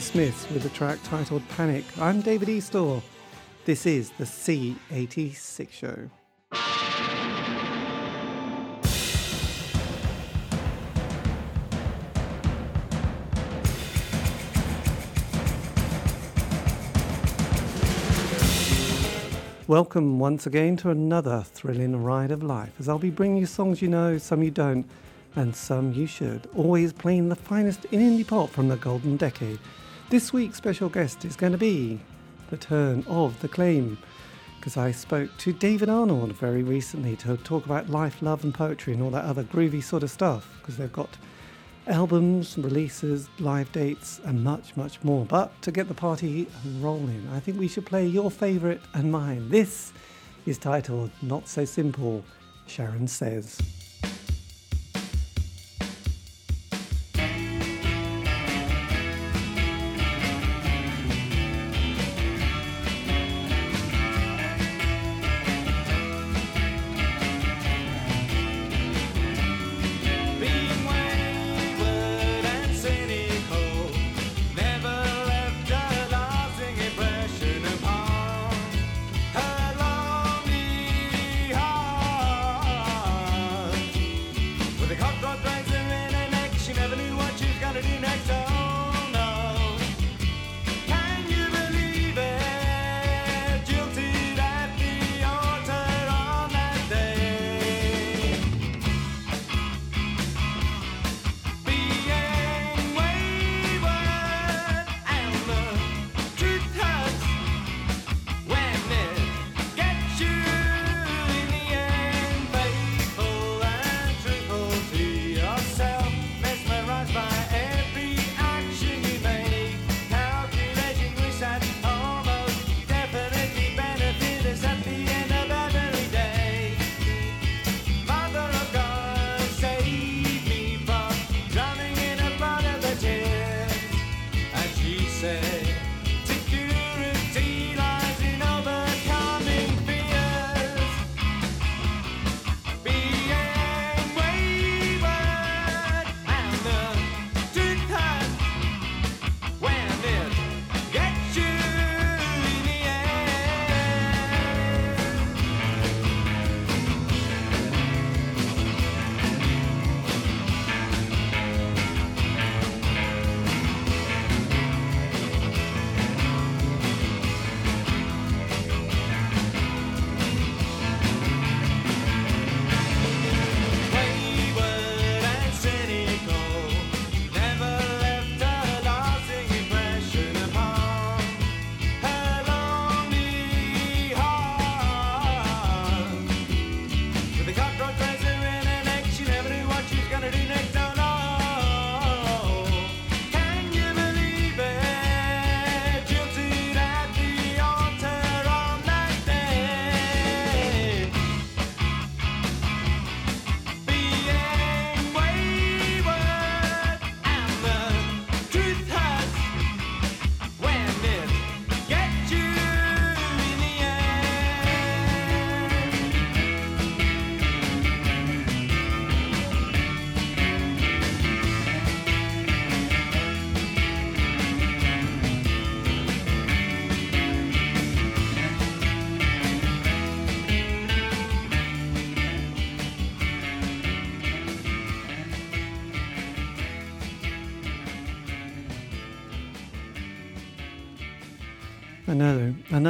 The 0.00 0.06
Smiths 0.06 0.48
with 0.48 0.62
the 0.62 0.70
track 0.70 0.98
titled 1.04 1.46
Panic. 1.50 1.84
I'm 2.00 2.22
David 2.22 2.48
Eastaugh. 2.48 3.02
This 3.66 3.84
is 3.84 4.08
the 4.12 4.24
C86 4.24 5.70
Show. 5.70 6.08
Welcome 19.66 20.18
once 20.18 20.46
again 20.46 20.78
to 20.78 20.88
another 20.88 21.42
thrilling 21.42 22.02
ride 22.02 22.30
of 22.30 22.42
life 22.42 22.72
as 22.80 22.88
I'll 22.88 22.98
be 22.98 23.10
bringing 23.10 23.36
you 23.36 23.44
songs 23.44 23.82
you 23.82 23.88
know, 23.88 24.16
some 24.16 24.42
you 24.42 24.50
don't, 24.50 24.88
and 25.36 25.54
some 25.54 25.92
you 25.92 26.06
should. 26.06 26.48
Always 26.56 26.94
playing 26.94 27.28
the 27.28 27.36
finest 27.36 27.84
in 27.90 28.00
indie 28.00 28.26
pop 28.26 28.48
from 28.48 28.68
the 28.68 28.76
golden 28.76 29.18
decade. 29.18 29.58
This 30.10 30.32
week's 30.32 30.56
special 30.56 30.88
guest 30.88 31.24
is 31.24 31.36
going 31.36 31.52
to 31.52 31.58
be 31.58 32.00
the 32.48 32.56
turn 32.56 33.04
of 33.06 33.40
the 33.42 33.46
claim 33.46 33.96
because 34.56 34.76
I 34.76 34.90
spoke 34.90 35.30
to 35.38 35.52
David 35.52 35.88
Arnold 35.88 36.32
very 36.32 36.64
recently 36.64 37.14
to 37.18 37.36
talk 37.36 37.64
about 37.64 37.90
life, 37.90 38.20
love, 38.20 38.42
and 38.42 38.52
poetry 38.52 38.92
and 38.92 39.04
all 39.04 39.10
that 39.10 39.24
other 39.24 39.44
groovy 39.44 39.80
sort 39.80 40.02
of 40.02 40.10
stuff 40.10 40.52
because 40.58 40.76
they've 40.76 40.92
got 40.92 41.16
albums, 41.86 42.58
releases, 42.58 43.28
live 43.38 43.70
dates, 43.70 44.20
and 44.24 44.42
much, 44.42 44.76
much 44.76 45.00
more. 45.04 45.24
But 45.24 45.62
to 45.62 45.70
get 45.70 45.86
the 45.86 45.94
party 45.94 46.48
rolling, 46.80 47.28
I 47.32 47.38
think 47.38 47.56
we 47.56 47.68
should 47.68 47.86
play 47.86 48.04
your 48.04 48.32
favourite 48.32 48.80
and 48.94 49.12
mine. 49.12 49.48
This 49.48 49.92
is 50.44 50.58
titled 50.58 51.12
Not 51.22 51.46
So 51.46 51.64
Simple, 51.64 52.24
Sharon 52.66 53.06
Says. 53.06 53.60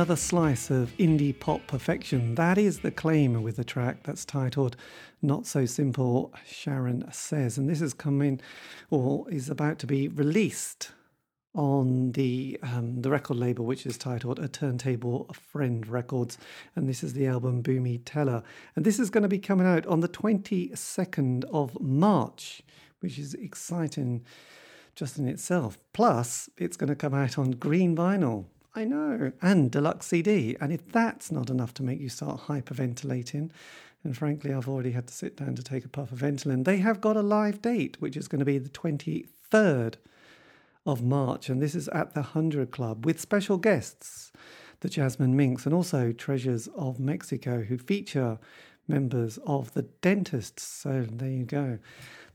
Another 0.00 0.16
slice 0.16 0.70
of 0.70 0.96
indie 0.96 1.38
pop 1.38 1.66
perfection. 1.66 2.34
That 2.34 2.56
is 2.56 2.78
the 2.78 2.90
claim 2.90 3.42
with 3.42 3.56
the 3.56 3.64
track 3.64 4.02
that's 4.02 4.24
titled 4.24 4.74
Not 5.20 5.46
So 5.46 5.66
Simple, 5.66 6.32
Sharon 6.46 7.04
Says. 7.12 7.58
And 7.58 7.68
this 7.68 7.82
is 7.82 7.92
coming, 7.92 8.40
or 8.88 9.30
is 9.30 9.50
about 9.50 9.78
to 9.80 9.86
be 9.86 10.08
released 10.08 10.92
on 11.54 12.12
the 12.12 12.58
um, 12.62 13.02
the 13.02 13.10
record 13.10 13.36
label, 13.36 13.66
which 13.66 13.84
is 13.84 13.98
titled 13.98 14.38
A 14.38 14.48
Turntable 14.48 15.28
Friend 15.34 15.86
Records, 15.86 16.38
and 16.74 16.88
this 16.88 17.04
is 17.04 17.12
the 17.12 17.26
album 17.26 17.62
Boomy 17.62 18.00
Tella, 18.02 18.42
and 18.76 18.86
this 18.86 18.98
is 18.98 19.10
going 19.10 19.24
to 19.24 19.28
be 19.28 19.38
coming 19.38 19.66
out 19.66 19.86
on 19.86 20.00
the 20.00 20.08
twenty 20.08 20.74
second 20.74 21.44
of 21.52 21.78
March, 21.78 22.62
which 23.00 23.18
is 23.18 23.34
exciting 23.34 24.24
just 24.94 25.18
in 25.18 25.28
itself. 25.28 25.76
Plus, 25.92 26.48
it's 26.56 26.78
going 26.78 26.88
to 26.88 26.96
come 26.96 27.12
out 27.12 27.36
on 27.36 27.50
green 27.50 27.94
vinyl. 27.94 28.46
I 28.80 28.84
know, 28.84 29.32
and 29.42 29.70
deluxe 29.70 30.06
CD. 30.06 30.56
And 30.58 30.72
if 30.72 30.90
that's 30.90 31.30
not 31.30 31.50
enough 31.50 31.74
to 31.74 31.82
make 31.82 32.00
you 32.00 32.08
start 32.08 32.46
hyperventilating, 32.46 33.50
and 34.02 34.16
frankly, 34.16 34.54
I've 34.54 34.70
already 34.70 34.92
had 34.92 35.06
to 35.08 35.12
sit 35.12 35.36
down 35.36 35.54
to 35.56 35.62
take 35.62 35.84
a 35.84 35.88
puff 35.88 36.12
of 36.12 36.20
Ventolin, 36.20 36.64
they 36.64 36.78
have 36.78 37.02
got 37.02 37.14
a 37.14 37.20
live 37.20 37.60
date, 37.60 38.00
which 38.00 38.16
is 38.16 38.26
going 38.26 38.38
to 38.38 38.46
be 38.46 38.56
the 38.56 38.70
23rd 38.70 39.96
of 40.86 41.02
March. 41.02 41.50
And 41.50 41.60
this 41.60 41.74
is 41.74 41.88
at 41.88 42.14
the 42.14 42.22
100 42.22 42.70
Club 42.70 43.04
with 43.04 43.20
special 43.20 43.58
guests, 43.58 44.32
the 44.80 44.88
Jasmine 44.88 45.36
Minks, 45.36 45.66
and 45.66 45.74
also 45.74 46.12
Treasures 46.12 46.66
of 46.68 46.98
Mexico, 46.98 47.60
who 47.60 47.76
feature 47.76 48.38
members 48.88 49.38
of 49.46 49.74
the 49.74 49.82
Dentists. 49.82 50.62
So 50.62 51.06
there 51.06 51.28
you 51.28 51.44
go 51.44 51.78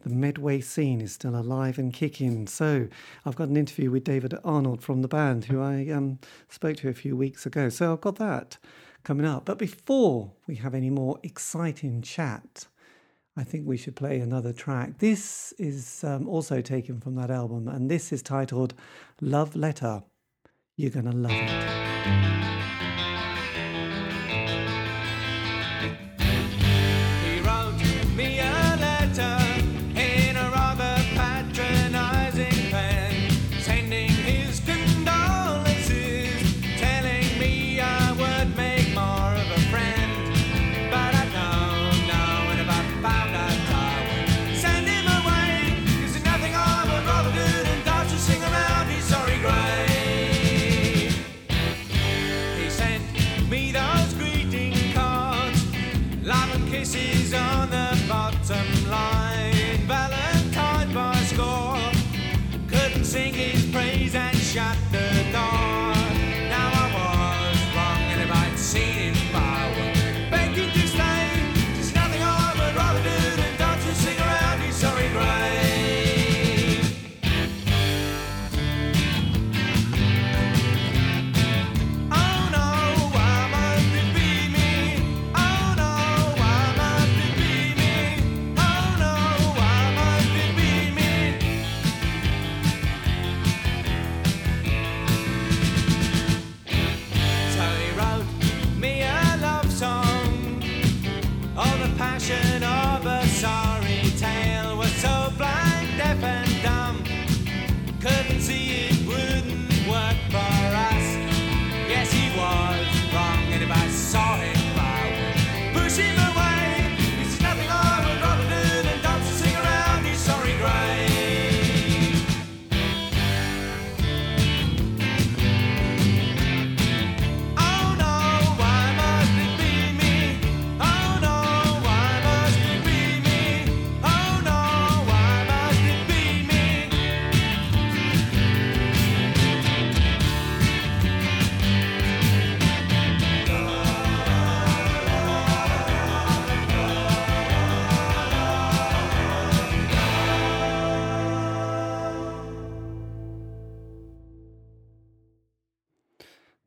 the 0.06 0.16
Medway 0.16 0.62
scene 0.62 1.02
is 1.02 1.14
still 1.14 1.36
alive 1.36 1.80
and 1.80 1.92
kicking. 1.92 2.46
So 2.46 2.88
I've 3.26 3.36
got 3.36 3.50
an 3.50 3.58
interview 3.58 3.90
with 3.90 4.04
David 4.04 4.36
Arnold 4.44 4.84
from 4.84 5.02
the 5.02 5.08
band, 5.08 5.46
who 5.46 5.62
I 5.62 5.90
um, 5.90 6.20
spoke 6.48 6.78
to 6.78 6.90
a 6.90 6.94
few 6.94 7.18
weeks 7.18 7.48
ago. 7.48 7.70
So 7.70 7.92
I've 7.92 8.02
got 8.02 8.18
that 8.18 8.60
coming 9.04 9.26
up. 9.26 9.46
But 9.46 9.58
before 9.58 10.32
we 10.48 10.56
have 10.56 10.76
any 10.76 10.92
more 10.92 11.20
exciting 11.24 12.04
chat, 12.04 12.68
I 13.36 13.44
think 13.44 13.68
we 13.68 13.78
should 13.78 13.96
play 13.96 14.20
another 14.20 14.54
track. 14.54 15.00
This 15.00 15.54
is 15.58 16.04
um, 16.04 16.30
also 16.30 16.62
taken 16.62 17.02
from 17.02 17.16
that 17.16 17.32
album, 17.32 17.68
and 17.68 17.90
this 17.90 18.14
is 18.14 18.22
titled 18.22 18.76
Love 19.22 19.56
Letter. 19.56 20.04
You're 20.78 20.92
going 20.92 21.10
to 21.10 21.18
love 21.18 21.32
it. 21.34 22.75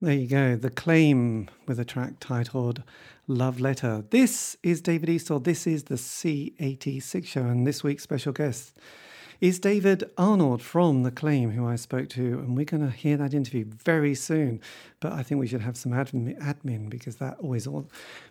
There 0.09 0.17
you 0.17 0.27
go. 0.27 0.57
The 0.57 0.71
Claim 0.71 1.51
with 1.67 1.79
a 1.79 1.85
track 1.85 2.15
titled 2.19 2.83
Love 3.27 3.61
Letter. 3.61 4.05
This 4.09 4.57
is 4.63 4.81
David 4.81 5.11
Eastaugh. 5.11 5.45
This 5.45 5.67
is 5.67 5.85
the 5.85 5.97
C86 5.97 7.27
show, 7.27 7.43
and 7.43 7.67
this 7.67 7.85
week's 7.85 8.05
special 8.05 8.33
guest 8.33 8.75
is 9.43 9.59
David 9.59 10.11
Arnold 10.17 10.63
from 10.63 11.03
The 11.03 11.11
Claim, 11.11 11.51
who 11.51 11.67
I 11.67 11.77
spoke 11.77 12.09
to, 12.09 12.39
and 12.39 12.57
we're 12.57 12.65
going 12.65 12.91
to 12.91 12.91
hear 12.91 13.19
that 13.19 13.35
interview 13.35 13.67
very 13.67 14.15
soon. 14.15 14.63
But 15.01 15.13
I 15.13 15.23
think 15.23 15.41
we 15.41 15.47
should 15.47 15.61
have 15.61 15.77
some 15.77 15.93
admin, 15.93 16.41
admin 16.41 16.89
because 16.89 17.17
that 17.17 17.37
always 17.41 17.67
all 17.67 17.87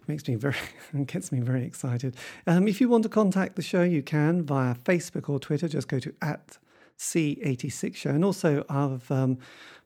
makes 0.08 0.28
me 0.28 0.34
very 0.34 0.56
gets 1.06 1.32
me 1.32 1.42
very 1.42 1.64
excited. 1.64 2.16
Um, 2.48 2.68
if 2.68 2.82
you 2.82 2.90
want 2.90 3.04
to 3.04 3.10
contact 3.10 3.56
the 3.56 3.62
show, 3.62 3.84
you 3.84 4.02
can 4.02 4.42
via 4.42 4.74
Facebook 4.74 5.30
or 5.30 5.40
Twitter. 5.40 5.68
Just 5.68 5.90
go 5.90 6.00
to 6.00 6.12
at 6.24 6.58
C86 6.98 7.96
show, 7.96 8.10
and 8.10 8.26
also 8.26 8.66
I've 8.68 9.12
um, 9.12 9.38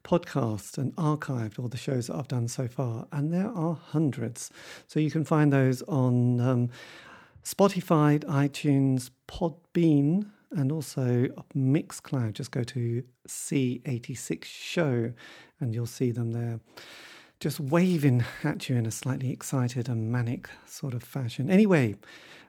podcast 0.04 0.78
and 0.78 0.96
archived 0.96 1.60
all 1.60 1.68
the 1.68 1.78
shows 1.78 2.08
that 2.08 2.16
I've 2.16 2.28
done 2.28 2.48
so 2.48 2.68
far, 2.68 3.08
and 3.12 3.34
there 3.34 3.50
are 3.50 3.76
hundreds. 3.76 4.52
So 4.88 5.00
you 5.00 5.12
can 5.12 5.24
find 5.24 5.52
those 5.52 5.82
on 5.84 6.40
um, 6.40 6.70
Spotify, 7.44 8.20
iTunes, 8.26 9.10
Podbean, 9.28 10.28
and 10.52 10.72
also 10.72 11.28
Mixcloud. 11.56 12.34
Just 12.34 12.52
go 12.52 12.64
to 12.64 13.04
C86 13.28 14.46
Show, 14.46 15.14
and 15.60 15.74
you'll 15.74 15.86
see 15.86 16.12
them 16.12 16.32
there. 16.32 16.60
Just 17.40 17.60
waving 17.60 18.24
at 18.44 18.70
you 18.70 18.76
in 18.76 18.86
a 18.86 18.92
slightly 18.92 19.32
excited 19.32 19.90
and 19.90 20.12
manic 20.12 20.50
sort 20.66 20.94
of 20.94 21.02
fashion. 21.02 21.50
Anyway, 21.50 21.96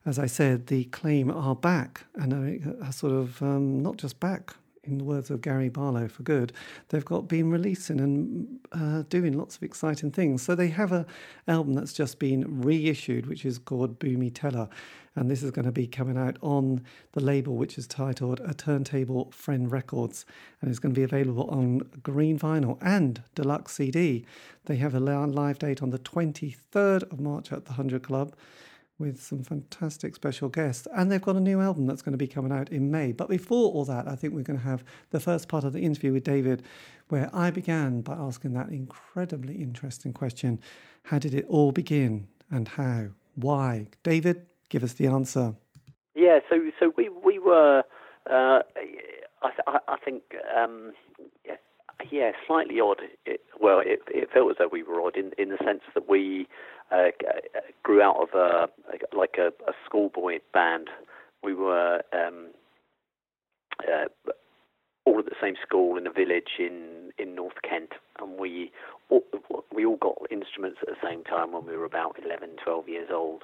as 0.05 0.19
I 0.19 0.27
said, 0.27 0.67
the 0.67 0.85
claim 0.85 1.31
are 1.31 1.55
back 1.55 2.05
and 2.15 2.83
are 2.83 2.93
sort 2.93 3.13
of 3.13 3.41
um, 3.43 3.81
not 3.81 3.97
just 3.97 4.21
back, 4.21 4.55
in 4.85 4.99
the 4.99 5.05
words 5.05 5.31
of 5.31 5.41
Gary 5.41 5.69
Barlow, 5.69 6.09
for 6.09 6.25
good. 6.25 6.53
They've 6.89 7.05
got 7.05 7.29
been 7.29 7.51
releasing 7.51 8.01
and 8.01 8.59
uh, 8.73 9.03
doing 9.09 9.33
lots 9.33 9.57
of 9.57 9.63
exciting 9.63 10.11
things. 10.11 10.43
So 10.43 10.55
they 10.55 10.69
have 10.69 10.91
a 10.91 11.07
album 11.47 11.75
that's 11.75 11.93
just 11.93 12.19
been 12.19 12.63
reissued, 12.63 13.27
which 13.27 13.45
is 13.45 13.59
called 13.59 14.01
Boomy 14.01 14.33
Tella, 14.35 14.69
and 15.15 15.31
this 15.31 15.43
is 15.43 15.53
going 15.53 15.67
to 15.67 15.73
be 15.73 15.87
coming 15.87 16.17
out 16.17 16.37
on 16.41 16.83
the 17.13 17.23
label, 17.23 17.55
which 17.55 17.79
is 17.79 17.87
titled 17.87 18.41
A 18.41 18.55
Turntable 18.55 19.31
Friend 19.31 19.71
Records, 19.71 20.25
and 20.61 20.69
it's 20.69 20.81
going 20.81 20.95
to 20.95 20.99
be 20.99 21.05
available 21.05 21.49
on 21.51 21.83
green 22.03 22.39
vinyl 22.39 22.79
and 22.81 23.23
deluxe 23.35 23.75
CD. 23.75 24.25
They 24.65 24.77
have 24.77 24.95
a 24.95 25.01
live 25.01 25.59
date 25.59 25.83
on 25.83 25.91
the 25.91 25.99
23rd 25.99 27.13
of 27.13 27.21
March 27.21 27.53
at 27.53 27.67
the 27.67 27.73
100 27.73 28.03
Club 28.03 28.35
with 29.03 29.21
some 29.21 29.43
fantastic 29.43 30.15
special 30.15 30.49
guests. 30.49 30.87
And 30.95 31.11
they've 31.11 31.21
got 31.21 31.37
a 31.37 31.41
new 31.41 31.61
album 31.61 31.87
that's 31.87 32.01
going 32.01 32.13
to 32.13 32.19
be 32.19 32.29
coming 32.29 32.53
out 32.53 32.71
in 32.71 32.91
May. 32.91 33.11
But 33.11 33.29
before 33.29 33.73
all 33.73 33.85
that, 33.87 34.07
I 34.07 34.15
think 34.15 34.33
we're 34.33 34.43
going 34.43 34.61
to 34.61 34.65
have 34.65 34.85
the 35.11 35.21
first 35.21 35.49
part 35.49 35.65
of 35.65 35.73
the 35.73 35.81
interview 35.81 36.13
with 36.13 36.25
David, 36.25 36.63
where 37.09 37.29
I 37.35 37.51
began 37.51 38.01
by 38.01 38.15
asking 38.15 38.55
that 38.55 38.69
incredibly 38.69 39.57
interesting 39.57 40.13
question 40.13 40.61
How 41.03 41.19
did 41.19 41.35
it 41.35 41.45
all 41.49 41.73
begin 41.73 42.29
and 42.51 42.69
how? 42.69 43.09
Why? 43.35 43.89
David, 44.05 44.47
give 44.69 44.85
us 44.85 44.95
the 44.95 45.09
answer. 45.09 45.55
Yeah, 46.15 46.39
so 46.49 46.71
so 46.79 46.93
we 46.97 47.09
we 47.09 47.39
were, 47.39 47.83
uh, 48.31 48.61
I, 49.43 49.51
th- 49.51 49.83
I 49.89 49.97
think, 50.05 50.23
um, 50.57 50.93
yeah, 51.45 51.57
yeah, 52.11 52.33
slightly 52.47 52.81
odd. 52.81 53.01
It, 53.27 53.41
well, 53.61 53.81
it, 53.81 54.01
it 54.09 54.31
felt 54.33 54.51
as 54.51 54.57
though 54.59 54.69
we 54.71 54.83
were 54.83 55.01
odd 55.01 55.17
in 55.17 55.33
in 55.39 55.51
the 55.51 55.59
sense 55.65 55.83
that 55.95 56.09
we 56.09 56.47
uh, 56.91 57.11
grew 57.83 58.03
out 58.03 58.17
of 58.17 58.29
a 58.35 58.69
like 59.17 59.37
a, 59.39 59.49
a 59.69 59.73
schoolboy 59.85 60.39
band. 60.53 60.89
We 61.43 61.55
were 61.55 62.03
um, 62.13 62.49
uh, 63.81 64.31
all 65.05 65.19
at 65.19 65.25
the 65.25 65.37
same 65.41 65.55
school 65.61 65.97
in 65.97 66.07
a 66.07 66.13
village 66.13 66.59
in 66.59 67.13
in 67.19 67.35
North 67.35 67.61
Kent, 67.69 67.93
and 68.21 68.39
we 68.39 68.71
all, 69.09 69.23
we 69.75 69.85
all 69.85 69.97
got 69.97 70.17
instruments 70.31 70.79
at 70.83 70.89
the 70.89 71.07
same 71.09 71.25
time 71.25 71.53
when 71.53 71.67
we 71.67 71.77
were 71.77 71.85
about 71.85 72.17
11, 72.25 72.57
12 72.65 72.89
years 72.89 73.09
old, 73.13 73.43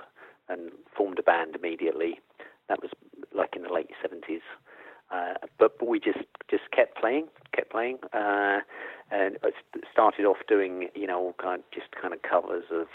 and 0.49 0.71
formed 0.97 1.19
a 1.19 1.23
band 1.23 1.55
immediately. 1.57 2.21
That 2.69 2.81
was 2.83 2.91
like 3.35 3.55
in 3.57 3.63
the 3.63 3.73
late 3.73 3.91
seventies. 4.03 4.43
Uh, 5.11 5.35
but, 5.59 5.73
we 5.87 5.99
just 5.99 6.25
just 6.51 6.71
kept 6.71 6.99
playing, 6.99 7.27
kept 7.55 7.71
playing, 7.71 7.99
uh, 8.13 8.59
and 9.11 9.39
started 9.91 10.27
off 10.27 10.37
doing 10.47 10.89
you 10.95 11.07
know 11.07 11.35
kind 11.43 11.61
of, 11.61 11.71
just 11.73 11.89
kind 12.01 12.13
of 12.13 12.21
covers 12.23 12.65
of 12.71 12.89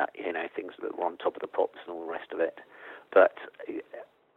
uh, 0.00 0.06
you 0.14 0.32
know 0.32 0.44
things 0.54 0.72
that 0.82 0.98
were 0.98 1.04
on 1.04 1.16
top 1.16 1.36
of 1.36 1.40
the 1.40 1.46
pops 1.46 1.78
and 1.86 1.94
all 1.94 2.04
the 2.04 2.12
rest 2.12 2.32
of 2.32 2.40
it, 2.40 2.58
but 3.12 3.32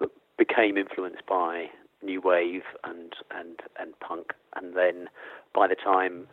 uh, 0.02 0.06
became 0.38 0.78
influenced 0.78 1.26
by 1.28 1.66
new 2.04 2.22
wave 2.22 2.64
and 2.84 3.14
and 3.32 3.60
and 3.80 4.00
punk, 4.00 4.34
and 4.56 4.76
then 4.76 5.10
by 5.54 5.68
the 5.68 5.76
time 5.76 6.28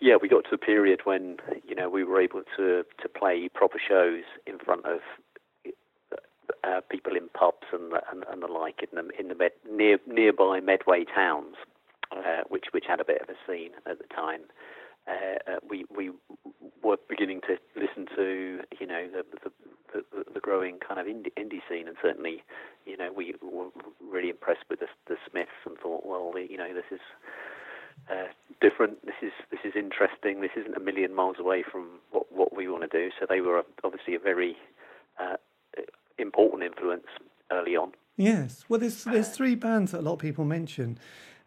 yeah 0.00 0.16
we 0.20 0.28
got 0.28 0.44
to 0.48 0.54
a 0.54 0.58
period 0.58 1.00
when 1.04 1.36
you 1.66 1.74
know 1.74 1.88
we 1.88 2.04
were 2.04 2.20
able 2.20 2.42
to 2.56 2.84
to 3.02 3.08
play 3.08 3.48
proper 3.52 3.78
shows 3.78 4.22
in 4.46 4.58
front 4.58 4.84
of 4.86 5.00
uh, 6.66 6.80
people 6.90 7.16
in 7.16 7.28
pubs 7.28 7.66
and 7.72 7.92
and, 8.10 8.24
and 8.30 8.42
the 8.42 8.46
like 8.46 8.82
in 8.82 8.88
the 8.92 9.08
in 9.18 9.28
the 9.28 9.34
med, 9.34 9.52
near 9.70 9.98
nearby 10.06 10.60
Medway 10.60 11.04
towns, 11.04 11.56
uh, 12.12 12.42
which 12.48 12.66
which 12.72 12.84
had 12.88 13.00
a 13.00 13.04
bit 13.04 13.22
of 13.22 13.28
a 13.28 13.36
scene 13.46 13.72
at 13.86 13.98
the 13.98 14.14
time. 14.14 14.42
Uh, 15.06 15.52
uh, 15.52 15.56
we 15.68 15.84
we 15.94 16.10
were 16.82 16.96
beginning 17.08 17.40
to 17.42 17.56
listen 17.80 18.06
to 18.16 18.60
you 18.80 18.86
know 18.86 19.06
the 19.08 19.24
the, 19.44 19.50
the, 19.94 20.24
the 20.34 20.40
growing 20.40 20.78
kind 20.78 20.98
of 20.98 21.06
indie, 21.06 21.32
indie 21.38 21.62
scene, 21.68 21.86
and 21.86 21.96
certainly 22.02 22.42
you 22.84 22.96
know 22.96 23.12
we 23.12 23.34
were 23.42 23.68
really 24.00 24.30
impressed 24.30 24.64
with 24.68 24.80
the, 24.80 24.88
the 25.06 25.16
Smiths 25.30 25.50
and 25.64 25.76
thought, 25.78 26.04
well, 26.04 26.32
you 26.36 26.56
know, 26.56 26.72
this 26.74 26.90
is 26.90 27.00
uh, 28.10 28.28
different. 28.60 29.04
This 29.04 29.14
is 29.22 29.32
this 29.50 29.60
is 29.64 29.74
interesting. 29.76 30.40
This 30.40 30.56
isn't 30.56 30.76
a 30.76 30.80
million 30.80 31.14
miles 31.14 31.36
away 31.38 31.62
from 31.62 32.00
what 32.10 32.30
what 32.32 32.56
we 32.56 32.68
want 32.68 32.82
to 32.82 32.88
do. 32.88 33.10
So 33.20 33.26
they 33.28 33.40
were 33.40 33.62
obviously 33.84 34.14
a 34.14 34.18
very 34.18 34.56
uh, 35.20 35.36
important 36.18 36.62
influence 36.62 37.06
early 37.50 37.76
on. 37.76 37.92
Yes. 38.16 38.64
Well, 38.68 38.80
there's 38.80 39.04
there's 39.04 39.28
three 39.28 39.54
bands 39.54 39.92
that 39.92 40.00
a 40.00 40.02
lot 40.02 40.14
of 40.14 40.18
people 40.18 40.44
mention 40.44 40.98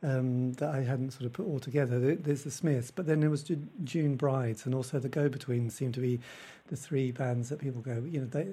um, 0.03 0.53
that 0.53 0.69
I 0.69 0.81
hadn't 0.81 1.11
sort 1.11 1.25
of 1.25 1.33
put 1.33 1.45
all 1.45 1.59
together. 1.59 2.15
There's 2.15 2.43
the 2.43 2.51
Smiths, 2.51 2.91
but 2.91 3.05
then 3.05 3.19
there 3.19 3.29
was 3.29 3.43
June 3.83 4.15
Brides, 4.15 4.65
and 4.65 4.73
also 4.73 4.99
the 4.99 5.09
Go 5.09 5.29
Betweens 5.29 5.73
seem 5.73 5.91
to 5.93 5.99
be 5.99 6.19
the 6.67 6.75
three 6.75 7.11
bands 7.11 7.49
that 7.49 7.59
people 7.59 7.81
go. 7.81 8.03
You 8.07 8.21
know, 8.21 8.27
they, 8.27 8.47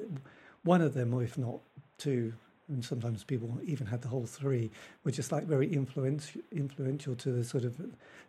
one 0.65 0.81
of 0.81 0.95
them, 0.95 1.15
or 1.15 1.23
if 1.23 1.39
not 1.39 1.61
two, 1.99 2.33
and 2.69 2.85
sometimes 2.85 3.23
people 3.23 3.59
even 3.65 3.87
had 3.87 4.03
the 4.03 4.09
whole 4.09 4.27
three, 4.27 4.71
were 5.05 5.13
just 5.13 5.31
like 5.31 5.45
very 5.45 5.73
influential 5.73 6.41
influential 6.53 7.15
to 7.17 7.31
the 7.31 7.45
sort 7.45 7.65
of 7.65 7.81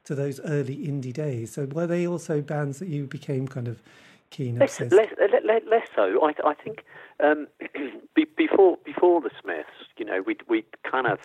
to 0.04 0.14
those 0.14 0.40
early 0.42 0.78
indie 0.78 1.14
days. 1.14 1.52
So 1.52 1.66
were 1.66 1.88
they 1.88 2.08
also 2.08 2.42
bands 2.42 2.80
that 2.80 2.88
you 2.88 3.08
became 3.08 3.48
kind 3.48 3.68
of 3.68 3.82
keen 4.30 4.60
less, 4.60 4.80
less, 4.80 5.14
less, 5.44 5.62
less, 5.70 5.88
so. 5.96 6.26
I, 6.26 6.34
I 6.50 6.54
think 6.54 6.84
um, 7.20 7.48
before 8.38 8.78
before 8.84 9.22
the 9.22 9.32
Smiths, 9.42 9.70
you 9.98 10.06
know, 10.06 10.22
we 10.26 10.38
we 10.48 10.66
kind 10.90 11.08
of 11.08 11.20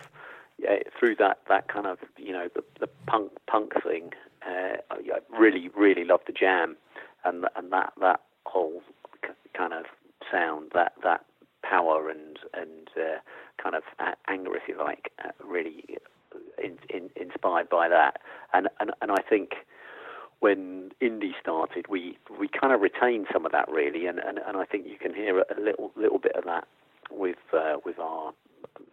yeah, 0.57 0.77
through 0.97 1.15
that, 1.15 1.39
that 1.49 1.67
kind 1.67 1.87
of 1.87 1.99
you 2.17 2.31
know 2.31 2.47
the, 2.53 2.63
the 2.79 2.87
punk 3.07 3.31
punk 3.47 3.73
thing, 3.83 4.11
uh, 4.45 4.77
I 4.91 5.19
really 5.37 5.69
really 5.75 6.05
loved 6.05 6.23
the 6.27 6.33
Jam, 6.33 6.77
and 7.25 7.45
and 7.55 7.71
that 7.71 7.93
that 7.99 8.21
whole 8.45 8.81
kind 9.53 9.73
of 9.73 9.85
sound, 10.31 10.71
that 10.73 10.93
that 11.03 11.25
power 11.63 12.09
and 12.09 12.39
and 12.53 12.89
uh, 12.97 13.19
kind 13.61 13.75
of 13.75 13.83
anger, 14.27 14.55
if 14.55 14.63
you 14.67 14.77
like, 14.77 15.11
uh, 15.23 15.31
really 15.43 15.83
in, 16.63 16.77
in, 16.89 17.09
inspired 17.15 17.69
by 17.69 17.89
that, 17.89 18.17
and 18.53 18.67
and 18.79 18.91
and 19.01 19.11
I 19.11 19.21
think 19.27 19.53
when 20.43 20.91
indie 21.01 21.31
started, 21.39 21.85
we 21.87 22.17
we 22.37 22.49
kind 22.49 22.73
of 22.73 22.81
retained 22.81 23.27
some 23.31 23.45
of 23.45 23.53
that 23.53 23.69
really, 23.71 24.07
and, 24.07 24.19
and, 24.19 24.39
and 24.45 24.57
I 24.57 24.65
think 24.65 24.85
you 24.85 24.97
can 24.97 25.13
hear 25.15 25.39
a 25.39 25.61
little 25.67 25.91
little 25.95 26.19
bit 26.19 26.35
of 26.35 26.43
that 26.43 26.67
with 27.09 27.37
uh, 27.53 27.77
with 27.85 27.97
our 27.97 28.33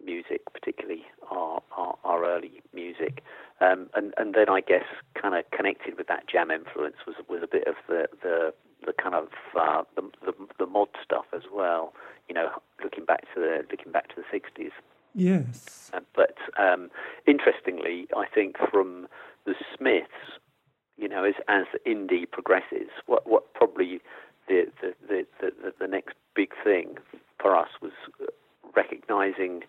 music, 0.03 0.41
particularly 0.53 1.03
our, 1.29 1.61
our, 1.75 1.97
our 2.05 2.25
early 2.25 2.61
music. 2.73 3.21
Um, 3.59 3.89
and, 3.93 4.13
and 4.17 4.33
then 4.33 4.49
I 4.49 4.61
guess 4.61 4.85
kind 5.21 5.35
of 5.35 5.43
connected 5.51 5.97
with 5.97 6.07
that 6.07 6.25
jam 6.25 6.51
influence 6.51 6.95
was 7.05 7.17
was 7.27 7.41
a 7.43 7.47
bit 7.47 7.67
of 7.67 7.75
the 7.89 8.07
the, 8.23 8.53
the 8.85 8.93
kind 8.93 9.15
of 9.15 9.27
uh, 9.59 9.83
the, 9.97 10.03
the, 10.25 10.33
the 10.57 10.65
mod 10.65 10.87
stuff 11.03 11.25
as 11.35 11.43
well. 11.53 11.93
You 12.29 12.35
know, 12.35 12.49
looking 12.81 13.03
back 13.03 13.23
to 13.33 13.41
the 13.41 13.65
looking 13.69 13.91
back 13.91 14.07
to 14.07 14.15
the 14.15 14.23
sixties. 14.31 14.71
Yes. 15.13 15.91
Uh, 15.93 15.99
but 16.15 16.37
um, 16.57 16.89
interestingly, 17.27 18.07
I 18.15 18.25
think 18.33 18.55
from 18.71 19.09
the 19.45 19.55
Smiths, 19.75 20.39
you 21.01 21.09
know, 21.09 21.23
as 21.23 21.33
as 21.47 21.65
indie 21.85 22.29
progresses, 22.29 22.89
what 23.07 23.27
what 23.27 23.53
probably 23.53 23.99
the 24.47 24.67
the 24.81 24.93
the, 25.07 25.25
the, 25.41 25.73
the 25.79 25.87
next 25.87 26.15
big 26.35 26.51
thing 26.63 26.97
for 27.41 27.55
us 27.55 27.69
was 27.81 27.91
recognizing 28.75 29.63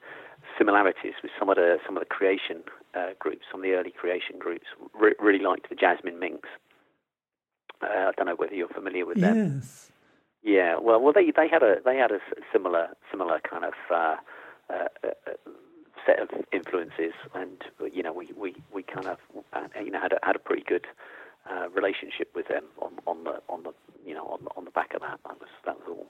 similarities 0.58 1.14
with 1.22 1.32
some 1.38 1.48
of 1.48 1.56
the 1.56 1.78
some 1.86 1.96
of 1.96 2.02
the 2.02 2.08
creation 2.08 2.62
uh, 2.94 3.10
groups, 3.18 3.46
some 3.50 3.60
of 3.60 3.64
the 3.64 3.72
early 3.72 3.90
creation 3.90 4.38
groups. 4.38 4.66
Re- 4.94 5.14
really 5.18 5.42
liked 5.42 5.70
the 5.70 5.74
Jasmine 5.74 6.18
Minks. 6.18 6.50
Uh, 7.82 7.86
I 7.86 8.12
don't 8.16 8.26
know 8.26 8.36
whether 8.36 8.54
you're 8.54 8.68
familiar 8.68 9.06
with 9.06 9.20
them. 9.20 9.54
Yes. 9.56 9.90
Yeah. 10.42 10.76
Well, 10.78 11.00
well, 11.00 11.14
they 11.14 11.30
they 11.30 11.48
had 11.48 11.62
a 11.62 11.76
they 11.84 11.96
had 11.96 12.12
a 12.12 12.20
similar 12.52 12.88
similar 13.10 13.40
kind 13.40 13.64
of 13.64 13.74
uh, 13.90 14.16
uh, 14.70 14.88
uh 15.02 15.32
set 16.06 16.20
of 16.20 16.28
influences, 16.52 17.14
and 17.34 17.62
you 17.92 18.02
know 18.02 18.12
we 18.12 18.28
we 18.36 18.54
we 18.72 18.82
kind 18.82 19.06
of 19.06 19.18
uh, 19.52 19.66
you 19.82 19.90
know 19.90 20.00
had 20.00 20.12
a, 20.12 20.18
had 20.22 20.36
a 20.36 20.40
pretty 20.40 20.64
good. 20.66 20.86
Uh, 21.50 21.68
relationship 21.70 22.30
with 22.36 22.46
them 22.46 22.62
on, 22.80 22.92
on 23.04 23.24
the 23.24 23.42
on 23.48 23.64
the 23.64 23.72
you 24.06 24.14
know 24.14 24.24
on, 24.26 24.46
on 24.56 24.64
the 24.64 24.70
back 24.70 24.94
of 24.94 25.00
that 25.00 25.18
that 25.24 25.40
was 25.40 25.48
that 25.64 25.76
was 25.80 25.88
all 25.88 26.06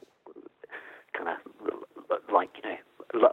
kind 1.15 1.29
of 1.31 2.21
like 2.31 2.51
you 2.62 2.71
know 2.71 2.77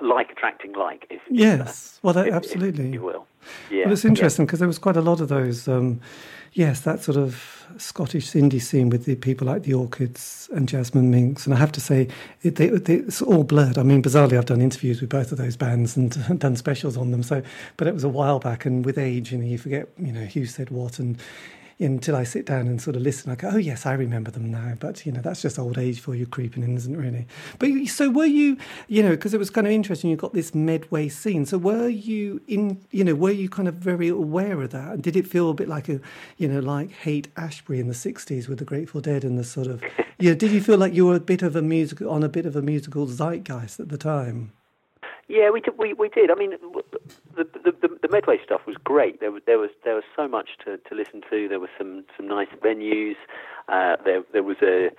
like 0.01 0.31
attracting 0.31 0.73
like. 0.73 1.05
If, 1.09 1.21
yes, 1.29 1.95
uh, 1.95 1.99
well, 2.03 2.13
that, 2.15 2.27
if, 2.27 2.33
absolutely. 2.33 2.87
If 2.87 2.93
you 2.93 3.01
will. 3.01 3.25
Yeah. 3.71 3.85
Well, 3.85 3.93
it's 3.93 4.05
interesting 4.05 4.45
because 4.45 4.59
yeah. 4.59 4.63
there 4.63 4.67
was 4.67 4.79
quite 4.79 4.97
a 4.97 5.01
lot 5.01 5.21
of 5.21 5.29
those. 5.29 5.67
Um, 5.67 6.01
yes, 6.53 6.81
that 6.81 7.01
sort 7.01 7.17
of 7.17 7.67
Scottish 7.77 8.31
indie 8.31 8.61
scene 8.61 8.89
with 8.89 9.05
the 9.05 9.15
people 9.15 9.47
like 9.47 9.63
the 9.63 9.73
Orchids 9.73 10.49
and 10.53 10.67
Jasmine 10.67 11.09
Minks, 11.09 11.45
and 11.45 11.53
I 11.53 11.57
have 11.57 11.71
to 11.73 11.81
say, 11.81 12.07
it, 12.41 12.55
they, 12.55 12.67
they, 12.67 12.95
it's 12.95 13.21
all 13.21 13.43
blurred. 13.43 13.77
I 13.77 13.83
mean, 13.83 14.03
bizarrely, 14.03 14.37
I've 14.37 14.45
done 14.45 14.61
interviews 14.61 15.01
with 15.01 15.09
both 15.09 15.31
of 15.31 15.37
those 15.37 15.55
bands 15.55 15.95
and 15.95 16.39
done 16.39 16.55
specials 16.55 16.97
on 16.97 17.11
them. 17.11 17.23
So, 17.23 17.41
but 17.77 17.87
it 17.87 17.93
was 17.93 18.03
a 18.03 18.09
while 18.09 18.39
back, 18.39 18.65
and 18.65 18.85
with 18.85 18.97
age, 18.97 19.31
you 19.31 19.37
know, 19.37 19.45
you 19.45 19.57
forget, 19.57 19.87
you 19.97 20.11
know, 20.11 20.25
who 20.25 20.45
said 20.45 20.69
what, 20.69 20.99
and 20.99 21.17
until 21.79 22.15
I 22.15 22.23
sit 22.23 22.45
down 22.45 22.67
and 22.67 22.81
sort 22.81 22.95
of 22.95 23.01
listen. 23.01 23.31
I 23.31 23.35
go, 23.35 23.51
oh 23.53 23.57
yes, 23.57 23.85
I 23.85 23.93
remember 23.93 24.31
them 24.31 24.51
now. 24.51 24.73
But 24.79 25.05
you 25.05 25.11
know, 25.11 25.21
that's 25.21 25.41
just 25.41 25.57
old 25.57 25.77
age 25.77 25.99
for 25.99 26.13
you 26.13 26.25
creeping 26.25 26.63
in, 26.63 26.75
isn't 26.75 26.93
it? 26.93 26.97
Really. 26.97 27.27
But 27.57 27.69
so 27.87 28.09
were 28.09 28.25
you, 28.25 28.57
you 28.87 29.01
know, 29.01 29.11
because 29.11 29.33
it 29.33 29.39
was 29.39 29.49
kind 29.49 29.65
of 29.65 29.71
interesting. 29.71 30.09
You 30.09 30.17
got 30.17 30.33
this 30.33 30.53
Medway 30.53 31.07
scene. 31.07 31.45
So 31.45 31.57
were 31.57 31.87
you 31.87 32.41
in, 32.47 32.81
you 32.91 33.03
know, 33.03 33.15
were 33.15 33.31
you 33.31 33.49
kind 33.49 33.67
of 33.67 33.75
very 33.75 34.09
aware 34.09 34.61
of 34.61 34.71
that? 34.71 34.93
And 34.93 35.03
did 35.03 35.15
it 35.15 35.27
feel 35.27 35.49
a 35.49 35.53
bit 35.53 35.69
like 35.69 35.87
a, 35.87 36.01
you 36.37 36.47
know, 36.47 36.59
like 36.59 36.91
Haight-Ashbury 36.91 37.79
in 37.79 37.87
the 37.87 37.93
'60s 37.93 38.47
with 38.49 38.59
the 38.59 38.65
Grateful 38.65 39.01
Dead 39.01 39.23
and 39.23 39.39
the 39.39 39.43
sort 39.43 39.67
of, 39.67 39.81
you 40.19 40.29
know, 40.29 40.35
did 40.35 40.51
you 40.51 40.61
feel 40.61 40.77
like 40.77 40.93
you 40.93 41.05
were 41.05 41.15
a 41.15 41.19
bit 41.19 41.41
of 41.41 41.55
a 41.55 41.61
musical 41.61 42.09
on 42.09 42.23
a 42.23 42.29
bit 42.29 42.45
of 42.45 42.55
a 42.55 42.61
musical 42.61 43.07
zeitgeist 43.07 43.79
at 43.79 43.89
the 43.89 43.97
time? 43.97 44.51
Yeah, 45.29 45.51
we 45.51 45.61
did. 45.61 45.77
We, 45.77 45.93
we 45.93 46.09
did. 46.09 46.31
I 46.31 46.35
mean, 46.35 46.51
the, 47.35 47.45
the, 47.53 47.99
the 48.01 48.09
Medway 48.09 48.39
stuff 48.43 48.61
was 48.65 48.75
great. 48.83 49.19
There 49.19 49.31
was 49.31 49.43
there 49.45 49.59
was 49.59 49.69
there 49.85 49.95
was 49.95 50.03
so 50.15 50.27
much 50.27 50.49
to, 50.65 50.77
to 50.77 50.95
listen 50.95 51.21
to. 51.29 51.47
There 51.47 51.59
were 51.59 51.69
some 51.77 52.03
some 52.17 52.27
nice 52.27 52.49
venues. 52.63 53.15
Uh, 53.67 53.95
there 54.03 54.23
there 54.33 54.43
was 54.43 54.57
a 54.63 54.89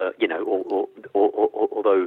uh, 0.00 0.10
you 0.18 0.26
know, 0.26 0.42
or, 0.44 0.88
or, 1.14 1.30
or, 1.30 1.68
although 1.72 2.06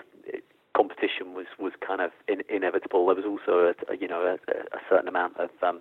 competition 0.76 1.34
was 1.34 1.46
was 1.60 1.74
kind 1.86 2.02
of 2.02 2.12
in, 2.28 2.42
inevitable, 2.50 3.06
there 3.06 3.16
was 3.16 3.26
also 3.26 3.74
a, 3.74 3.94
a 3.94 3.98
you 3.98 4.08
know 4.08 4.22
a, 4.22 4.52
a, 4.76 4.80
certain 4.90 5.08
amount 5.08 5.38
of 5.38 5.50
um, 5.64 5.80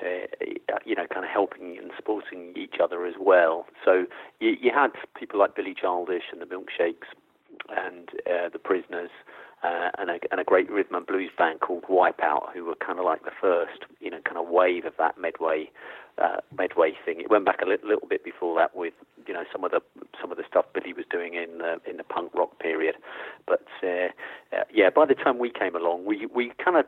uh, 0.00 0.76
you 0.84 0.94
know 0.94 1.06
kind 1.06 1.24
of 1.24 1.30
helping 1.30 1.78
and 1.78 1.90
supporting 1.96 2.52
each 2.56 2.76
other 2.82 3.06
as 3.06 3.14
well. 3.18 3.66
So 3.84 4.06
you, 4.40 4.56
you 4.60 4.70
had 4.74 4.90
people 5.18 5.38
like 5.38 5.54
Billy 5.54 5.74
Childish 5.74 6.24
and 6.32 6.40
the 6.40 6.46
Milkshakes 6.46 7.08
and 7.68 8.08
uh, 8.26 8.48
the 8.52 8.58
Prisoners, 8.58 9.10
uh, 9.62 9.90
and, 9.98 10.10
a, 10.10 10.18
and 10.30 10.40
a 10.40 10.44
great 10.44 10.70
rhythm 10.70 10.94
and 10.94 11.06
blues 11.06 11.30
band 11.36 11.60
called 11.60 11.84
Wipeout, 11.84 12.52
who 12.54 12.64
were 12.64 12.74
kind 12.76 12.98
of 12.98 13.04
like 13.04 13.24
the 13.24 13.32
first, 13.40 13.84
you 14.00 14.10
know, 14.10 14.20
kind 14.24 14.38
of 14.38 14.48
wave 14.48 14.84
of 14.84 14.94
that 14.98 15.18
Medway 15.18 15.70
uh, 16.20 16.36
Medway 16.56 16.92
thing. 17.04 17.20
It 17.20 17.30
went 17.30 17.44
back 17.44 17.60
a 17.62 17.66
li- 17.66 17.78
little 17.82 18.06
bit 18.08 18.24
before 18.24 18.58
that 18.58 18.76
with, 18.76 18.92
you 19.26 19.34
know, 19.34 19.44
some 19.50 19.64
of 19.64 19.70
the 19.70 19.80
some 20.20 20.30
of 20.30 20.36
the 20.36 20.44
stuff 20.48 20.66
Billy 20.74 20.92
was 20.92 21.04
doing 21.10 21.34
in 21.34 21.58
the 21.58 21.80
in 21.88 21.96
the 21.96 22.04
punk 22.04 22.34
rock 22.34 22.58
period. 22.58 22.96
But 23.46 23.66
uh, 23.82 24.08
uh, 24.54 24.64
yeah, 24.72 24.90
by 24.90 25.06
the 25.06 25.14
time 25.14 25.38
we 25.38 25.50
came 25.50 25.74
along, 25.74 26.04
we 26.04 26.26
we 26.26 26.52
kind 26.62 26.76
of, 26.76 26.84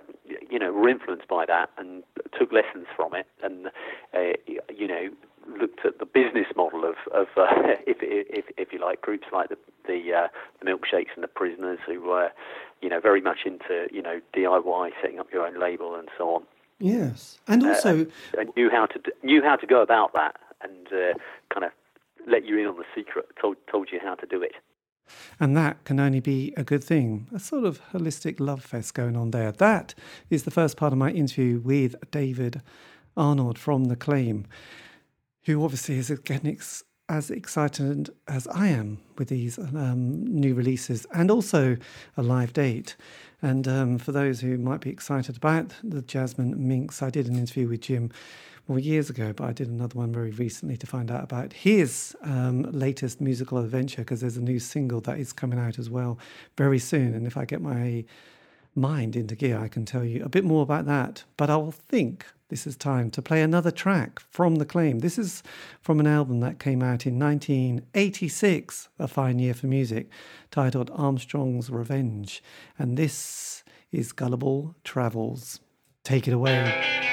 you 0.51 0.59
know, 0.59 0.73
were 0.73 0.89
influenced 0.89 1.29
by 1.29 1.47
that 1.47 1.71
and 1.79 2.03
took 2.39 2.53
lessons 2.53 2.87
from 2.95 3.15
it, 3.15 3.27
and 3.43 3.69
uh, 4.15 4.35
you 4.75 4.89
know, 4.89 5.09
looked 5.59 5.85
at 5.85 5.99
the 5.99 6.07
business 6.07 6.47
model 6.57 6.85
of, 6.85 6.97
of 7.13 7.27
uh, 7.37 7.47
if, 7.87 7.99
if, 8.01 8.45
if 8.57 8.73
you 8.73 8.81
like, 8.81 9.01
groups 9.01 9.27
like 9.33 9.49
the 9.49 9.59
the, 9.87 10.13
uh, 10.13 10.29
the 10.61 10.71
milkshakes 10.71 11.15
and 11.15 11.25
the 11.25 11.29
prisoners 11.29 11.79
who 11.87 12.01
were, 12.01 12.31
you 12.81 12.89
know, 12.89 13.01
very 13.01 13.21
much 13.21 13.39
into 13.45 13.87
you 13.91 14.03
know 14.03 14.21
DIY, 14.35 14.91
setting 15.01 15.19
up 15.19 15.27
your 15.33 15.47
own 15.47 15.59
label 15.61 15.95
and 15.95 16.09
so 16.17 16.35
on. 16.35 16.43
Yes, 16.79 17.39
and 17.47 17.63
uh, 17.63 17.69
also 17.69 18.03
uh, 18.03 18.41
and 18.41 18.51
knew 18.57 18.71
how 18.71 18.87
to 18.87 19.01
knew 19.23 19.43
how 19.43 19.57
to 19.57 19.67
go 19.67 19.83
about 19.83 20.13
that 20.15 20.37
and 20.61 20.87
uh, 20.89 21.15
kind 21.53 21.65
of 21.65 21.73
let 22.27 22.45
you 22.45 22.59
in 22.59 22.67
on 22.67 22.77
the 22.77 22.85
secret, 22.95 23.27
told 23.41 23.57
told 23.71 23.91
you 23.93 24.01
how 24.03 24.15
to 24.15 24.27
do 24.27 24.43
it. 24.43 24.53
And 25.41 25.57
that 25.57 25.85
can 25.85 25.99
only 26.01 26.21
be 26.21 26.55
a 26.57 26.65
good 26.65 26.83
thing. 26.83 27.29
A 27.35 27.39
sort 27.39 27.65
of 27.65 27.81
holistic 27.93 28.41
love 28.41 28.63
fest 28.65 28.95
going 28.95 29.17
on 29.17 29.33
there. 29.33 29.53
That 29.53 29.95
is 30.31 30.45
the 30.45 30.51
first 30.51 30.77
part 30.77 30.93
of 30.93 30.99
my 30.99 31.11
interview 31.11 31.59
with 31.59 31.97
David 32.11 32.63
Arnold 33.17 33.59
from 33.59 33.87
The 33.87 33.97
Claim 33.97 34.47
who 35.45 35.65
obviously 35.65 35.99
is 35.99 36.11
getting 36.25 36.51
ex- 36.51 36.85
as 37.09 37.31
excited 37.31 38.11
as 38.29 38.47
I 38.49 38.69
am 38.69 38.99
with 39.19 39.29
these 39.29 39.59
um, 39.59 40.25
new 40.25 40.55
releases 40.55 41.07
and 41.13 41.31
also 41.31 41.77
a 42.17 42.23
live 42.23 42.53
date. 42.53 42.97
And 43.43 43.67
um, 43.67 43.99
for 43.99 44.13
those 44.13 44.41
who 44.41 44.57
might 44.57 44.81
be 44.81 44.91
excited 44.91 45.37
about 45.37 45.75
the 45.83 46.01
Jasmine 46.03 46.67
Minks, 46.67 47.03
I 47.03 47.11
did 47.11 47.27
an 47.27 47.37
interview 47.37 47.69
with 47.69 47.83
Jim 47.83 48.11
well 48.69 48.79
years 48.79 49.11
ago, 49.11 49.33
but 49.33 49.45
I 49.45 49.53
did 49.53 49.69
another 49.69 49.99
one 49.99 50.13
very 50.13 50.31
recently 50.31 50.77
to 50.77 50.87
find 50.87 51.11
out 51.11 51.25
about 51.25 51.53
his 51.53 52.17
um, 52.23 52.63
latest 52.63 53.21
musical 53.21 53.59
adventure 53.59 54.03
because 54.03 54.21
there's 54.21 54.37
a 54.37 54.43
new 54.43 54.61
single 54.61 55.01
that 55.03 55.19
is 55.19 55.33
coming 55.33 55.59
out 55.59 55.79
as 55.79 55.91
well 55.91 56.19
very 56.57 56.79
soon. 56.79 57.15
And 57.15 57.27
if 57.27 57.37
I 57.37 57.45
get 57.45 57.61
my 57.61 58.05
mind 58.75 59.17
into 59.17 59.35
gear, 59.35 59.59
I 59.59 59.69
can 59.69 59.85
tell 59.85 60.05
you 60.05 60.25
a 60.25 60.29
bit 60.29 60.45
more 60.45 60.63
about 60.63 60.87
that. 60.87 61.25
But 61.37 61.51
I 61.51 61.57
will 61.57 61.73
think 61.73 62.25
this 62.53 62.67
is 62.67 62.77
time 62.77 63.11
to 63.11 63.23
play 63.23 63.41
another 63.41 63.71
track 63.71 64.21
from 64.29 64.57
The 64.57 64.67
Claim. 64.67 64.99
This 64.99 65.17
is 65.17 65.43
from 65.81 66.01
an 66.01 66.07
album 66.07 66.41
that 66.41 66.59
came 66.59 66.83
out 66.83 67.07
in 67.07 67.19
1986, 67.19 68.91
a 68.99 69.09
fine 69.09 69.39
year 69.39 69.55
for 69.55 69.69
music, 69.69 70.11
titled 70.51 70.91
Armstrong's 70.93 71.71
Revenge. 71.71 72.43
And 72.79 72.99
this 72.99 73.65
is 73.91 74.13
Gullible 74.13 74.77
Travels. 74.85 75.61
Take 76.05 76.29
it 76.29 76.35
away. 76.35 77.12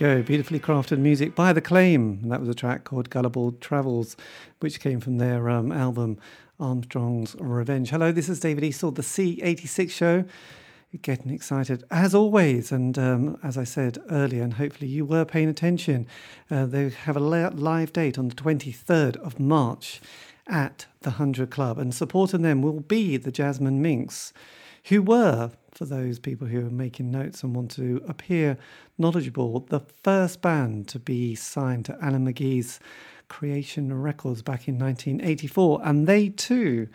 Go. 0.00 0.22
Beautifully 0.22 0.58
crafted 0.58 0.98
music 0.98 1.34
by 1.34 1.52
The 1.52 1.60
Claim. 1.60 2.26
That 2.30 2.40
was 2.40 2.48
a 2.48 2.54
track 2.54 2.84
called 2.84 3.10
Gullible 3.10 3.52
Travels, 3.52 4.16
which 4.60 4.80
came 4.80 4.98
from 4.98 5.18
their 5.18 5.50
um, 5.50 5.70
album 5.70 6.16
Armstrong's 6.58 7.36
Revenge. 7.38 7.90
Hello, 7.90 8.10
this 8.10 8.30
is 8.30 8.40
David 8.40 8.64
Eastaugh, 8.64 8.94
the 8.94 9.02
C86 9.02 9.90
show. 9.90 10.24
Getting 11.02 11.30
excited 11.30 11.84
as 11.90 12.14
always. 12.14 12.72
And 12.72 12.98
um, 12.98 13.38
as 13.42 13.58
I 13.58 13.64
said 13.64 13.98
earlier, 14.10 14.42
and 14.42 14.54
hopefully 14.54 14.88
you 14.88 15.04
were 15.04 15.26
paying 15.26 15.50
attention, 15.50 16.06
uh, 16.50 16.64
they 16.64 16.88
have 16.88 17.18
a 17.18 17.20
live 17.20 17.92
date 17.92 18.18
on 18.18 18.28
the 18.28 18.34
23rd 18.34 19.18
of 19.18 19.38
March 19.38 20.00
at 20.46 20.86
the 21.02 21.10
100 21.10 21.50
Club. 21.50 21.78
And 21.78 21.94
supporting 21.94 22.40
them 22.40 22.62
will 22.62 22.80
be 22.80 23.18
the 23.18 23.30
Jasmine 23.30 23.82
Minks 23.82 24.32
who 24.84 25.02
were, 25.02 25.50
for 25.72 25.84
those 25.84 26.18
people 26.18 26.46
who 26.46 26.66
are 26.66 26.70
making 26.70 27.10
notes 27.10 27.42
and 27.42 27.54
want 27.54 27.70
to 27.72 28.02
appear 28.08 28.58
knowledgeable, 29.00 29.60
the 29.68 29.80
first 30.04 30.42
band 30.42 30.86
to 30.88 30.98
be 30.98 31.34
signed 31.34 31.86
to 31.86 31.98
Alan 32.00 32.26
McGee's 32.26 32.78
Creation 33.28 33.92
Records 34.00 34.42
back 34.42 34.68
in 34.68 34.78
1984. 34.78 35.80
And 35.82 36.06
they 36.06 36.28
too 36.28 36.88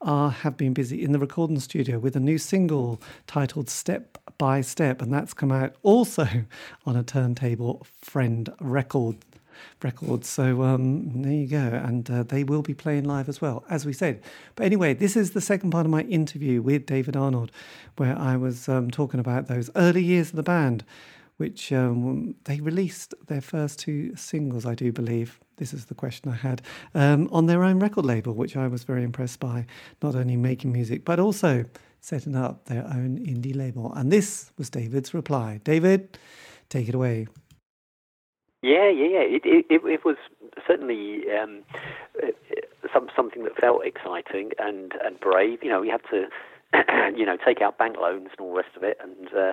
are, 0.00 0.30
have 0.30 0.56
been 0.56 0.72
busy 0.72 1.02
in 1.02 1.12
the 1.12 1.18
recording 1.18 1.58
studio 1.58 1.98
with 1.98 2.14
a 2.14 2.20
new 2.20 2.38
single 2.38 3.02
titled 3.26 3.68
Step 3.68 4.18
by 4.38 4.60
Step. 4.60 5.02
And 5.02 5.12
that's 5.12 5.34
come 5.34 5.50
out 5.50 5.74
also 5.82 6.26
on 6.86 6.96
a 6.96 7.02
turntable 7.02 7.86
friend 8.00 8.50
record 8.60 9.16
Records. 9.82 10.28
So 10.28 10.62
um, 10.62 11.22
there 11.22 11.32
you 11.32 11.46
go. 11.46 11.58
And 11.58 12.08
uh, 12.10 12.22
they 12.22 12.44
will 12.44 12.62
be 12.62 12.74
playing 12.74 13.04
live 13.04 13.28
as 13.28 13.40
well, 13.40 13.64
as 13.68 13.84
we 13.84 13.92
said. 13.92 14.22
But 14.54 14.66
anyway, 14.66 14.94
this 14.94 15.16
is 15.16 15.32
the 15.32 15.40
second 15.40 15.70
part 15.70 15.86
of 15.86 15.90
my 15.90 16.02
interview 16.02 16.62
with 16.62 16.86
David 16.86 17.16
Arnold, 17.16 17.50
where 17.96 18.16
I 18.16 18.36
was 18.36 18.68
um, 18.68 18.90
talking 18.90 19.20
about 19.20 19.48
those 19.48 19.70
early 19.76 20.02
years 20.02 20.30
of 20.30 20.36
the 20.36 20.42
band, 20.42 20.84
which 21.38 21.72
um, 21.72 22.34
they 22.44 22.60
released 22.60 23.14
their 23.26 23.40
first 23.40 23.78
two 23.78 24.14
singles, 24.16 24.66
I 24.66 24.74
do 24.74 24.92
believe. 24.92 25.40
This 25.56 25.72
is 25.72 25.86
the 25.86 25.94
question 25.94 26.30
I 26.30 26.36
had 26.36 26.62
um, 26.94 27.28
on 27.32 27.46
their 27.46 27.64
own 27.64 27.80
record 27.80 28.04
label, 28.04 28.34
which 28.34 28.56
I 28.56 28.68
was 28.68 28.84
very 28.84 29.02
impressed 29.02 29.40
by. 29.40 29.66
Not 30.02 30.14
only 30.14 30.36
making 30.36 30.72
music, 30.72 31.04
but 31.04 31.18
also 31.18 31.64
setting 32.00 32.36
up 32.36 32.66
their 32.66 32.84
own 32.84 33.18
indie 33.18 33.54
label. 33.54 33.92
And 33.94 34.12
this 34.12 34.52
was 34.58 34.68
David's 34.68 35.14
reply. 35.14 35.60
David, 35.64 36.18
take 36.68 36.88
it 36.88 36.94
away. 36.94 37.26
Yeah, 38.62 38.90
yeah, 38.90 39.06
yeah. 39.06 39.20
It 39.20 39.42
it, 39.44 39.80
it 39.84 40.04
was 40.04 40.16
certainly 40.66 41.22
um, 41.30 41.62
some 42.92 43.08
something 43.14 43.44
that 43.44 43.56
felt 43.56 43.84
exciting 43.84 44.50
and 44.58 44.92
and 45.04 45.20
brave. 45.20 45.62
You 45.62 45.70
know, 45.70 45.80
we 45.80 45.88
had 45.88 46.02
to, 46.10 46.26
you 47.16 47.24
know, 47.24 47.36
take 47.36 47.60
out 47.60 47.78
bank 47.78 47.96
loans 48.00 48.30
and 48.30 48.40
all 48.40 48.50
the 48.50 48.56
rest 48.56 48.76
of 48.76 48.82
it, 48.82 48.98
and 49.00 49.28
uh, 49.28 49.52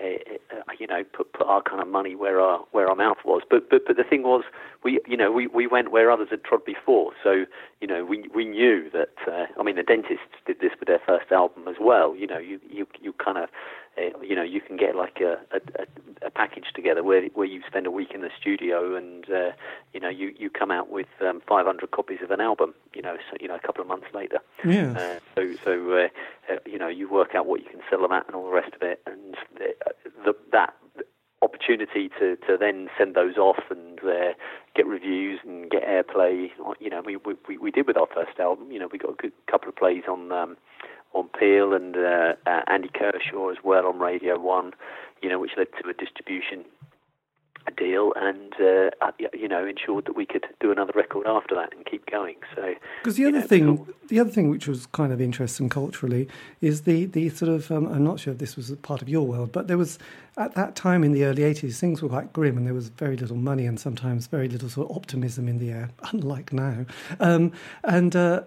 uh, 0.00 0.72
you 0.78 0.86
know, 0.86 1.04
put 1.04 1.32
put 1.32 1.46
our 1.46 1.62
kind 1.62 1.80
of 1.80 1.88
money 1.88 2.14
where 2.14 2.40
our 2.40 2.60
where 2.72 2.88
our 2.88 2.94
mouth 2.94 3.18
was. 3.24 3.42
But 3.48 3.68
but 3.70 3.82
but 3.86 3.96
the 3.96 4.04
thing 4.04 4.22
was, 4.22 4.44
we 4.82 5.00
you 5.06 5.16
know 5.16 5.30
we, 5.30 5.46
we 5.46 5.66
went 5.66 5.90
where 5.90 6.10
others 6.10 6.28
had 6.30 6.44
trod 6.44 6.64
before. 6.64 7.12
So 7.22 7.44
you 7.80 7.86
know 7.86 8.04
we 8.04 8.28
we 8.34 8.44
knew 8.44 8.90
that. 8.92 9.10
Uh, 9.26 9.46
I 9.58 9.62
mean, 9.62 9.76
the 9.76 9.82
dentists 9.82 10.24
did 10.46 10.60
this 10.60 10.72
with 10.78 10.88
their 10.88 11.00
first 11.06 11.30
album 11.30 11.68
as 11.68 11.76
well. 11.80 12.16
You 12.16 12.26
know, 12.26 12.38
you 12.38 12.60
you 12.68 12.86
you 13.00 13.12
kind 13.12 13.38
of 13.38 13.48
uh, 14.00 14.20
you 14.22 14.34
know, 14.34 14.42
you 14.42 14.60
can 14.60 14.76
get 14.76 14.94
like 14.94 15.20
a, 15.20 15.38
a, 15.54 15.86
a 16.26 16.30
package 16.30 16.66
together 16.74 17.02
where 17.02 17.26
where 17.34 17.46
you 17.46 17.62
spend 17.66 17.86
a 17.86 17.90
week 17.90 18.12
in 18.14 18.20
the 18.20 18.30
studio 18.40 18.94
and 18.94 19.28
uh, 19.30 19.50
you 19.92 20.00
know 20.00 20.08
you, 20.08 20.34
you 20.38 20.50
come 20.50 20.70
out 20.70 20.90
with 20.90 21.08
um, 21.20 21.42
500 21.48 21.90
copies 21.90 22.18
of 22.22 22.30
an 22.30 22.40
album. 22.40 22.74
You 22.94 23.02
know, 23.02 23.16
so, 23.30 23.36
you 23.40 23.48
know 23.48 23.56
a 23.56 23.60
couple 23.60 23.82
of 23.82 23.88
months 23.88 24.06
later. 24.14 24.38
Yeah. 24.64 24.92
Uh, 24.92 25.18
so 25.34 25.54
so 25.64 25.92
uh, 25.92 26.52
uh, 26.52 26.58
you 26.66 26.78
know 26.78 26.88
you 26.88 27.08
work 27.08 27.34
out 27.34 27.46
what 27.46 27.60
you 27.60 27.68
can 27.68 27.80
sell 27.90 28.02
them 28.02 28.12
at 28.12 28.26
and 28.26 28.34
all 28.34 28.44
the 28.44 28.52
rest 28.54 28.74
of 28.74 28.82
it, 28.82 29.00
and 29.06 29.36
the, 29.56 29.74
the, 30.24 30.36
that 30.52 30.74
opportunity 31.42 32.10
to, 32.18 32.36
to 32.36 32.56
then 32.58 32.88
send 32.98 33.14
those 33.14 33.36
off 33.36 33.62
and 33.70 33.98
uh, 34.00 34.32
get 34.76 34.86
reviews 34.86 35.40
and 35.44 35.70
get 35.70 35.82
airplay. 35.84 36.50
You 36.80 36.90
know, 36.90 37.02
we, 37.04 37.16
we 37.16 37.58
we 37.58 37.70
did 37.70 37.86
with 37.86 37.96
our 37.96 38.08
first 38.14 38.38
album. 38.38 38.70
You 38.70 38.78
know, 38.78 38.88
we 38.90 38.98
got 38.98 39.12
a 39.12 39.16
good 39.16 39.32
couple 39.50 39.68
of 39.68 39.76
plays 39.76 40.04
on 40.08 40.32
um, 40.32 40.56
on 41.12 41.28
Peel 41.28 41.72
and 41.72 41.96
uh, 41.96 42.34
uh, 42.46 42.60
Andy 42.66 42.90
Kershaw 42.92 43.48
as 43.50 43.58
well 43.64 43.86
on 43.86 43.98
Radio 43.98 44.38
One, 44.38 44.72
you 45.22 45.28
know, 45.28 45.38
which 45.38 45.52
led 45.56 45.68
to 45.82 45.88
a 45.88 45.94
distribution 45.94 46.64
deal 47.76 48.12
and 48.16 48.52
uh, 48.60 48.90
uh 49.00 49.12
you 49.32 49.46
know 49.46 49.66
ensured 49.66 50.04
that 50.06 50.16
we 50.16 50.26
could 50.26 50.44
do 50.60 50.72
another 50.72 50.92
record 50.94 51.26
after 51.26 51.54
that 51.54 51.74
and 51.74 51.84
keep 51.86 52.10
going. 52.10 52.36
So 52.54 52.74
because 53.02 53.16
the 53.16 53.26
other 53.26 53.40
know, 53.40 53.46
thing 53.46 53.68
all... 53.68 53.88
the 54.08 54.18
other 54.18 54.30
thing 54.30 54.50
which 54.50 54.66
was 54.66 54.86
kind 54.86 55.12
of 55.12 55.20
interesting 55.20 55.68
culturally 55.68 56.28
is 56.60 56.82
the 56.82 57.06
the 57.06 57.28
sort 57.30 57.50
of 57.50 57.70
um, 57.70 57.86
I'm 57.86 58.04
not 58.04 58.20
sure 58.20 58.32
if 58.32 58.38
this 58.38 58.56
was 58.56 58.70
part 58.82 59.02
of 59.02 59.08
your 59.08 59.26
world 59.26 59.52
but 59.52 59.68
there 59.68 59.78
was 59.78 59.98
at 60.36 60.54
that 60.54 60.74
time 60.74 61.04
in 61.04 61.12
the 61.12 61.24
early 61.24 61.42
80s 61.42 61.78
things 61.78 62.02
were 62.02 62.08
quite 62.08 62.32
grim 62.32 62.56
and 62.56 62.66
there 62.66 62.74
was 62.74 62.88
very 62.88 63.16
little 63.16 63.36
money 63.36 63.66
and 63.66 63.78
sometimes 63.78 64.26
very 64.26 64.48
little 64.48 64.68
sort 64.68 64.90
of 64.90 64.96
optimism 64.96 65.48
in 65.48 65.58
the 65.58 65.70
air 65.70 65.90
unlike 66.12 66.52
now. 66.52 66.86
Um, 67.20 67.52
and 67.84 68.16
uh, 68.16 68.42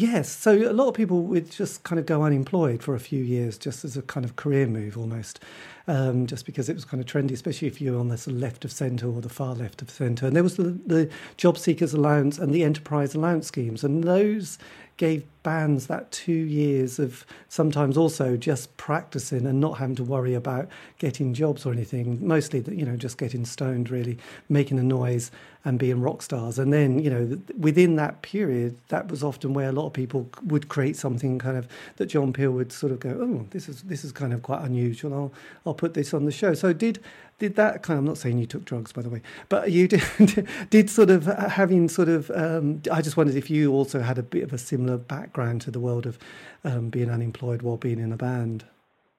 Yes, 0.00 0.30
so 0.30 0.52
a 0.52 0.72
lot 0.72 0.86
of 0.86 0.94
people 0.94 1.22
would 1.24 1.50
just 1.50 1.82
kind 1.82 1.98
of 1.98 2.06
go 2.06 2.22
unemployed 2.22 2.84
for 2.84 2.94
a 2.94 3.00
few 3.00 3.20
years, 3.24 3.58
just 3.58 3.84
as 3.84 3.96
a 3.96 4.02
kind 4.02 4.24
of 4.24 4.36
career 4.36 4.64
move 4.68 4.96
almost, 4.96 5.40
um, 5.88 6.26
just 6.26 6.46
because 6.46 6.68
it 6.68 6.74
was 6.74 6.84
kind 6.84 7.02
of 7.02 7.06
trendy, 7.06 7.32
especially 7.32 7.66
if 7.66 7.80
you 7.80 7.92
were 7.92 7.98
on 7.98 8.08
the 8.08 8.18
sort 8.18 8.36
of 8.36 8.42
left 8.42 8.64
of 8.64 8.70
centre 8.70 9.08
or 9.08 9.20
the 9.20 9.28
far 9.28 9.54
left 9.54 9.82
of 9.82 9.90
centre. 9.90 10.26
And 10.26 10.36
there 10.36 10.42
was 10.42 10.56
the, 10.56 10.78
the 10.86 11.10
job 11.36 11.58
seekers 11.58 11.94
allowance 11.94 12.38
and 12.38 12.54
the 12.54 12.62
enterprise 12.62 13.14
allowance 13.14 13.48
schemes, 13.48 13.82
and 13.82 14.04
those 14.04 14.58
gave 14.98 15.24
bands 15.44 15.86
that 15.86 16.10
two 16.10 16.32
years 16.32 16.98
of 16.98 17.24
sometimes 17.48 17.96
also 17.96 18.36
just 18.36 18.76
practicing 18.76 19.46
and 19.46 19.60
not 19.60 19.78
having 19.78 19.94
to 19.94 20.04
worry 20.04 20.34
about 20.34 20.68
getting 20.98 21.32
jobs 21.32 21.64
or 21.64 21.72
anything. 21.72 22.18
Mostly, 22.20 22.62
you 22.68 22.84
know, 22.84 22.96
just 22.96 23.16
getting 23.16 23.46
stoned, 23.46 23.90
really, 23.90 24.18
making 24.48 24.78
a 24.78 24.82
noise 24.82 25.30
and 25.64 25.78
being 25.78 26.00
rock 26.00 26.22
stars. 26.22 26.58
And 26.58 26.72
then, 26.72 26.98
you 26.98 27.10
know, 27.10 27.40
within 27.56 27.96
that 27.96 28.22
period, 28.22 28.76
that 28.88 29.08
was 29.08 29.22
often 29.22 29.54
where 29.54 29.68
a 29.68 29.72
lot 29.72 29.86
of 29.86 29.92
people 29.92 30.28
would 30.44 30.68
create 30.68 30.96
something 30.96 31.38
kind 31.38 31.56
of 31.56 31.68
that 31.96 32.06
John 32.06 32.32
Peel 32.32 32.50
would 32.50 32.72
sort 32.72 32.92
of 32.92 33.00
go, 33.00 33.10
oh, 33.10 33.46
this 33.50 33.68
is 33.68 33.82
this 33.82 34.04
is 34.04 34.10
kind 34.12 34.32
of 34.32 34.42
quite 34.42 34.62
unusual. 34.62 35.14
I'll 35.14 35.32
I'll 35.64 35.74
put 35.78 35.94
this 35.94 36.12
on 36.12 36.24
the 36.24 36.32
show. 36.32 36.52
So 36.54 36.72
did 36.72 36.98
did 37.38 37.54
that 37.54 37.82
kind 37.82 37.96
of, 37.96 38.02
I'm 38.02 38.04
not 38.04 38.18
saying 38.18 38.38
you 38.38 38.46
took 38.46 38.64
drugs, 38.64 38.92
by 38.92 39.02
the 39.02 39.08
way, 39.08 39.22
but 39.48 39.70
you 39.70 39.86
did, 39.86 40.48
did 40.70 40.90
sort 40.90 41.08
of 41.08 41.26
having 41.26 41.88
sort 41.88 42.08
of, 42.08 42.32
um, 42.34 42.82
I 42.90 43.00
just 43.00 43.16
wondered 43.16 43.36
if 43.36 43.48
you 43.48 43.72
also 43.72 44.00
had 44.00 44.18
a 44.18 44.24
bit 44.24 44.42
of 44.42 44.52
a 44.52 44.58
similar 44.58 44.96
background 44.96 45.60
to 45.62 45.70
the 45.70 45.78
world 45.78 46.04
of 46.04 46.18
um, 46.64 46.90
being 46.90 47.10
unemployed 47.10 47.62
while 47.62 47.76
being 47.76 48.00
in 48.00 48.12
a 48.12 48.16
band. 48.16 48.64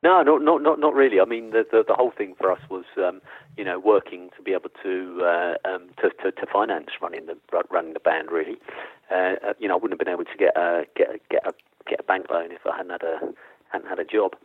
No, 0.01 0.21
not 0.21 0.41
not 0.41 0.61
not 0.61 0.79
not 0.79 0.93
really. 0.93 1.19
I 1.19 1.25
mean, 1.25 1.51
the 1.51 1.65
the, 1.69 1.83
the 1.85 1.93
whole 1.93 2.11
thing 2.11 2.33
for 2.37 2.49
us 2.49 2.61
was, 2.69 2.85
um, 2.97 3.21
you 3.57 3.65
know, 3.65 3.79
working 3.79 4.29
to 4.37 4.41
be 4.41 4.53
able 4.53 4.69
to, 4.81 5.21
uh, 5.21 5.69
um, 5.69 5.89
to, 6.01 6.09
to 6.23 6.31
to 6.31 6.45
finance 6.45 6.87
running 7.01 7.25
the 7.25 7.37
running 7.69 7.93
the 7.93 7.99
band. 7.99 8.31
Really, 8.31 8.57
uh, 9.11 9.35
uh, 9.45 9.53
you 9.59 9.67
know, 9.67 9.73
I 9.73 9.77
wouldn't 9.77 9.99
have 9.99 10.05
been 10.05 10.13
able 10.13 10.23
to 10.23 10.37
get 10.37 10.55
a 10.55 10.85
get 10.95 11.09
a, 11.09 11.19
get 11.29 11.45
a 11.45 11.51
get 11.85 11.99
a 11.99 12.03
bank 12.03 12.27
loan 12.29 12.53
if 12.53 12.65
I 12.65 12.77
hadn't 12.77 12.91
had 12.91 13.03
a 13.03 13.33
hadn't 13.73 13.89
had 13.89 13.99
a 13.99 14.05
job. 14.05 14.35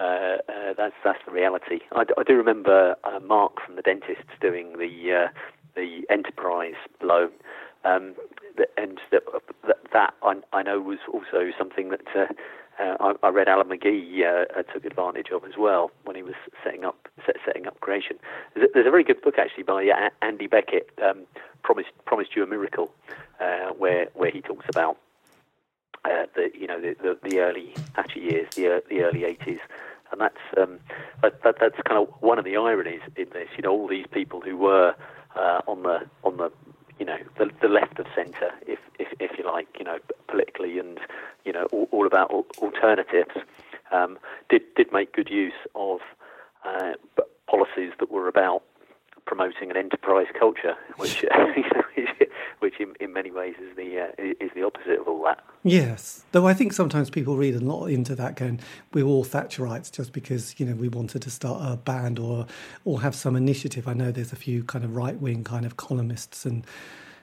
Uh, 0.00 0.38
uh, 0.48 0.72
that's 0.78 0.94
that's 1.04 1.18
the 1.26 1.32
reality. 1.32 1.80
I, 1.92 2.04
I 2.16 2.22
do 2.22 2.34
remember 2.34 2.96
uh, 3.04 3.20
Mark 3.20 3.60
from 3.64 3.76
the 3.76 3.82
dentist 3.82 4.24
doing 4.40 4.78
the 4.78 5.12
uh, 5.12 5.28
the 5.76 6.06
enterprise 6.08 6.80
loan, 7.02 7.28
um, 7.84 8.14
and 8.78 8.98
that, 9.10 9.22
that 9.92 10.14
I, 10.22 10.36
I, 10.54 10.62
know 10.62 10.80
was 10.80 11.00
also 11.12 11.50
something 11.58 11.90
that 11.90 12.06
uh, 12.16 12.26
I, 12.78 13.12
I, 13.22 13.28
read 13.28 13.46
Alan 13.46 13.68
McGee 13.68 14.24
took 14.72 14.86
advantage 14.86 15.28
of 15.34 15.44
as 15.44 15.58
well 15.58 15.90
when 16.04 16.16
he 16.16 16.22
was 16.22 16.34
setting 16.64 16.86
up 16.86 17.08
set, 17.26 17.36
setting 17.44 17.66
up 17.66 17.78
creation. 17.80 18.16
There's 18.54 18.86
a, 18.86 18.90
very 18.90 19.04
good 19.04 19.20
book 19.20 19.34
actually 19.38 19.64
by 19.64 19.86
Andy 20.22 20.46
Beckett, 20.46 20.98
um, 21.04 21.26
promised 21.62 21.90
promised 22.06 22.34
you 22.34 22.42
a 22.42 22.46
miracle, 22.46 22.90
where 23.76 24.08
where 24.14 24.30
he 24.30 24.40
talks 24.40 24.64
about 24.70 24.96
the 26.04 26.50
you 26.58 26.66
know 26.66 26.80
the, 26.80 26.96
the, 27.02 27.28
the 27.28 27.40
early 27.40 27.74
Thatcher 27.94 28.18
years, 28.18 28.48
the 28.56 28.82
the 28.88 29.02
early 29.02 29.20
80s, 29.20 29.60
and 30.12 30.20
that's 30.20 30.36
um, 30.60 30.78
that, 31.22 31.42
that, 31.42 31.56
that's 31.60 31.76
kind 31.86 32.00
of 32.00 32.08
one 32.20 32.38
of 32.38 32.44
the 32.44 32.56
ironies 32.56 33.00
in 33.16 33.26
this. 33.32 33.48
You 33.56 33.62
know, 33.62 33.72
all 33.72 33.88
these 33.88 34.06
people 34.10 34.40
who 34.40 34.56
were 34.56 34.94
uh, 35.36 35.60
on 35.66 35.82
the 35.82 36.00
on 36.24 36.36
the 36.36 36.50
you 36.98 37.06
know 37.06 37.18
the, 37.38 37.50
the 37.62 37.68
left 37.68 37.98
of 37.98 38.06
centre, 38.14 38.52
if, 38.66 38.78
if 38.98 39.08
if 39.20 39.38
you 39.38 39.44
like, 39.44 39.68
you 39.78 39.84
know, 39.84 39.98
politically 40.28 40.78
and 40.78 40.98
you 41.44 41.52
know 41.52 41.66
all, 41.72 41.88
all 41.90 42.06
about 42.06 42.30
alternatives, 42.58 43.36
um, 43.92 44.18
did 44.48 44.62
did 44.76 44.92
make 44.92 45.12
good 45.12 45.30
use 45.30 45.52
of 45.74 46.00
uh, 46.64 46.92
policies 47.48 47.92
that 47.98 48.10
were 48.10 48.28
about 48.28 48.62
promoting 49.26 49.70
an 49.70 49.76
enterprise 49.76 50.26
culture, 50.38 50.74
which 50.96 51.24
which 52.60 52.80
in, 52.80 52.94
in 53.00 53.12
many 53.12 53.30
ways 53.30 53.54
is 53.60 53.76
the 53.76 54.00
uh, 54.00 54.34
is 54.40 54.50
the 54.54 54.62
opposite 54.62 55.00
of 55.00 55.08
all 55.08 55.22
that. 55.24 55.44
Yes, 55.62 56.24
though 56.32 56.46
I 56.46 56.54
think 56.54 56.72
sometimes 56.72 57.10
people 57.10 57.36
read 57.36 57.54
a 57.54 57.60
lot 57.60 57.86
into 57.86 58.14
that, 58.14 58.36
going, 58.36 58.60
"We're 58.92 59.04
all 59.04 59.24
Thatcherites 59.24 59.90
just 59.92 60.12
because 60.12 60.58
you 60.58 60.66
know 60.66 60.74
we 60.74 60.88
wanted 60.88 61.22
to 61.22 61.30
start 61.30 61.60
a 61.62 61.76
band 61.76 62.18
or 62.18 62.46
or 62.84 63.00
have 63.00 63.14
some 63.14 63.36
initiative." 63.36 63.88
I 63.88 63.94
know 63.94 64.12
there's 64.12 64.32
a 64.32 64.36
few 64.36 64.62
kind 64.64 64.84
of 64.84 64.94
right 64.96 65.18
wing 65.18 65.44
kind 65.44 65.66
of 65.66 65.76
columnists 65.76 66.46
and 66.46 66.64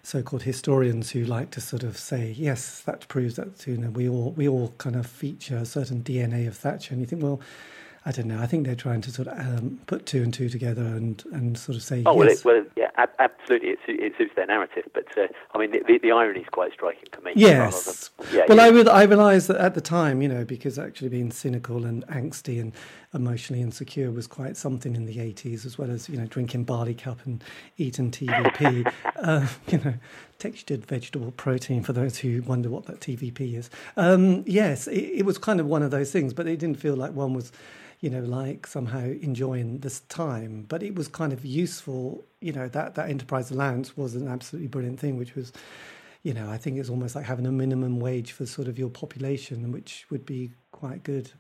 so-called 0.04 0.44
historians 0.44 1.12
who 1.12 1.26
like 1.26 1.52
to 1.52 1.62
sort 1.62 1.84
of 1.84 1.98
say, 1.98 2.34
"Yes, 2.38 2.82
that 2.82 3.08
proves 3.08 3.36
that 3.36 3.66
you 3.66 3.78
know 3.78 3.90
we 3.90 4.10
all 4.10 4.32
we 4.32 4.48
all 4.48 4.74
kind 4.78 4.96
of 4.96 5.08
feature 5.08 5.58
a 5.58 5.66
certain 5.66 6.04
DNA 6.04 6.48
of 6.48 6.58
Thatcher," 6.58 6.94
and 6.94 7.02
you 7.02 7.08
think, 7.08 7.24
well 7.24 7.42
I 8.08 8.12
don't 8.12 8.28
know. 8.28 8.40
I 8.40 8.46
think 8.46 8.66
they're 8.66 8.74
trying 8.74 9.02
to 9.02 9.12
sort 9.12 9.28
of 9.28 9.38
um, 9.38 9.82
put 9.86 10.06
two 10.06 10.24
and 10.24 10.34
two 10.34 10.48
together 10.48 10.82
and, 10.82 11.22
and 11.34 11.58
sort 11.58 11.76
of 11.76 11.84
say. 11.84 12.04
Oh 12.06 12.24
yes. 12.24 12.46
well, 12.46 12.56
it, 12.56 12.64
well, 12.64 12.72
yeah, 12.78 12.87
absolutely. 13.20 13.70
It, 13.70 13.80
it 13.88 14.14
suits 14.18 14.34
their 14.36 14.48
narrative, 14.48 14.86
but 14.94 15.06
uh, 15.18 15.28
I 15.54 15.58
mean, 15.58 15.72
the, 15.72 15.84
the, 15.88 16.00
the, 16.00 16.12
irony 16.12 16.42
is 16.42 16.50
quite 16.50 16.74
striking 16.74 17.08
to 17.12 17.22
me. 17.22 17.34
Yes. 17.36 18.10
Than, 18.18 18.28
yeah, 18.34 18.46
well, 18.48 18.58
yeah. 18.58 18.64
I 18.64 18.68
re- 18.70 18.90
I 18.90 19.04
realised 19.04 19.48
that 19.50 19.58
at 19.58 19.76
the 19.76 19.82
time, 19.82 20.22
you 20.22 20.28
know, 20.28 20.44
because 20.44 20.80
actually 20.80 21.10
being 21.10 21.32
cynical 21.32 21.86
and 21.86 22.06
angsty 22.08 22.60
and 22.60 22.74
emotionally 23.14 23.62
insecure 23.62 24.12
was 24.12 24.28
quite 24.28 24.58
something 24.58 24.96
in 24.96 25.06
the 25.06 25.20
eighties, 25.20 25.66
as 25.66 25.78
well 25.78 25.92
as 25.92 26.10
you 26.10 26.18
know 26.18 26.26
drinking 26.26 26.64
barley 26.64 26.96
cup 26.96 27.20
and 27.26 27.44
eating 27.78 28.12
TVP. 28.12 28.92
uh, 29.18 29.48
you 29.68 29.78
know, 29.80 29.94
textured 30.40 30.86
vegetable 30.86 31.32
protein 31.32 31.84
for 31.84 31.94
those 31.94 32.18
who 32.18 32.42
wonder 32.44 32.70
what 32.70 32.86
that 32.86 33.00
TVP 33.00 33.58
is. 33.58 33.70
Um, 33.96 34.44
yes, 34.46 34.88
it, 34.88 35.20
it 35.20 35.26
was 35.26 35.38
kind 35.38 35.60
of 35.60 35.66
one 35.66 35.84
of 35.84 35.92
those 35.92 36.12
things, 36.12 36.34
but 36.34 36.48
it 36.48 36.60
didn't 36.60 36.80
feel 36.80 36.96
like 36.96 37.14
one 37.14 37.34
was 37.34 37.52
you 38.00 38.10
know, 38.10 38.22
like 38.22 38.68
somehow 38.68 39.00
enjoying 39.00 39.80
this 39.80 40.02
time. 40.02 40.66
But 40.68 40.84
it 40.84 40.96
was 40.96 41.08
kind 41.08 41.34
of 41.34 41.44
useful, 41.46 42.26
you 42.42 42.54
know, 42.54 42.68
that, 42.70 42.96
that 42.96 43.10
enterprise 43.10 43.52
allowance 43.52 43.98
was 43.98 44.16
an 44.16 44.28
absolutely 44.28 44.68
brilliant 44.68 45.00
thing, 45.00 45.18
which 45.18 45.36
was, 45.36 45.52
you 46.24 46.34
know, 46.34 46.50
I 46.50 46.58
think 46.58 46.78
it's 46.78 46.90
almost 46.90 47.16
like 47.16 47.26
having 47.26 47.48
a 47.48 47.52
minimum 47.52 48.00
wage 48.00 48.32
for 48.32 48.46
sort 48.46 48.68
of 48.68 48.78
your 48.78 48.90
population, 48.90 49.72
which 49.72 50.06
would 50.10 50.26
be 50.26 50.52
quite 50.72 51.04
good 51.04 51.32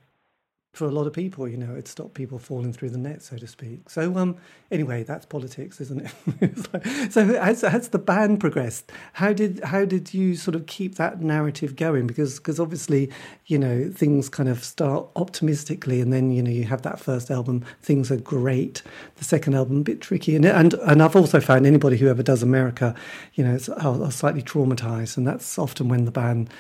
for 0.77 0.85
a 0.85 0.91
lot 0.91 1.07
of 1.07 1.13
people, 1.13 1.47
you 1.47 1.57
know, 1.57 1.73
it 1.73 1.87
stopped 1.87 2.13
people 2.13 2.37
falling 2.37 2.71
through 2.71 2.91
the 2.91 2.99
net, 2.99 3.23
so 3.23 3.35
to 3.35 3.47
speak. 3.47 3.89
So, 3.89 4.15
um, 4.15 4.37
anyway, 4.69 5.03
that's 5.03 5.25
politics, 5.25 5.81
isn't 5.81 6.05
it? 6.05 7.11
so, 7.11 7.21
as, 7.21 7.89
the 7.89 7.97
band 7.97 8.39
progressed, 8.39 8.91
how 9.13 9.33
did 9.33 9.63
how 9.63 9.85
did 9.85 10.13
you 10.13 10.35
sort 10.35 10.53
of 10.53 10.67
keep 10.67 10.95
that 10.95 11.19
narrative 11.19 11.75
going? 11.75 12.05
Because 12.05 12.37
because 12.37 12.59
obviously, 12.59 13.09
you 13.47 13.57
know, 13.57 13.89
things 13.93 14.29
kind 14.29 14.47
of 14.47 14.63
start 14.63 15.07
optimistically, 15.15 15.99
and 15.99 16.13
then 16.13 16.31
you 16.31 16.43
know 16.43 16.51
you 16.51 16.65
have 16.65 16.83
that 16.83 16.99
first 16.99 17.31
album, 17.31 17.65
things 17.81 18.11
are 18.11 18.17
great. 18.17 18.83
The 19.15 19.23
second 19.23 19.55
album, 19.55 19.77
a 19.77 19.83
bit 19.83 19.99
tricky, 19.99 20.35
and 20.35 20.45
and 20.45 20.75
and 20.75 21.01
I've 21.01 21.15
also 21.15 21.39
found 21.39 21.65
anybody 21.65 21.97
who 21.97 22.07
ever 22.07 22.21
does 22.21 22.43
America, 22.43 22.93
you 23.33 23.43
know, 23.43 23.55
it's 23.55 23.67
are 23.67 24.11
slightly 24.11 24.43
traumatized, 24.43 25.17
and 25.17 25.25
that's 25.25 25.57
often 25.57 25.89
when 25.89 26.05
the 26.05 26.11
band, 26.11 26.51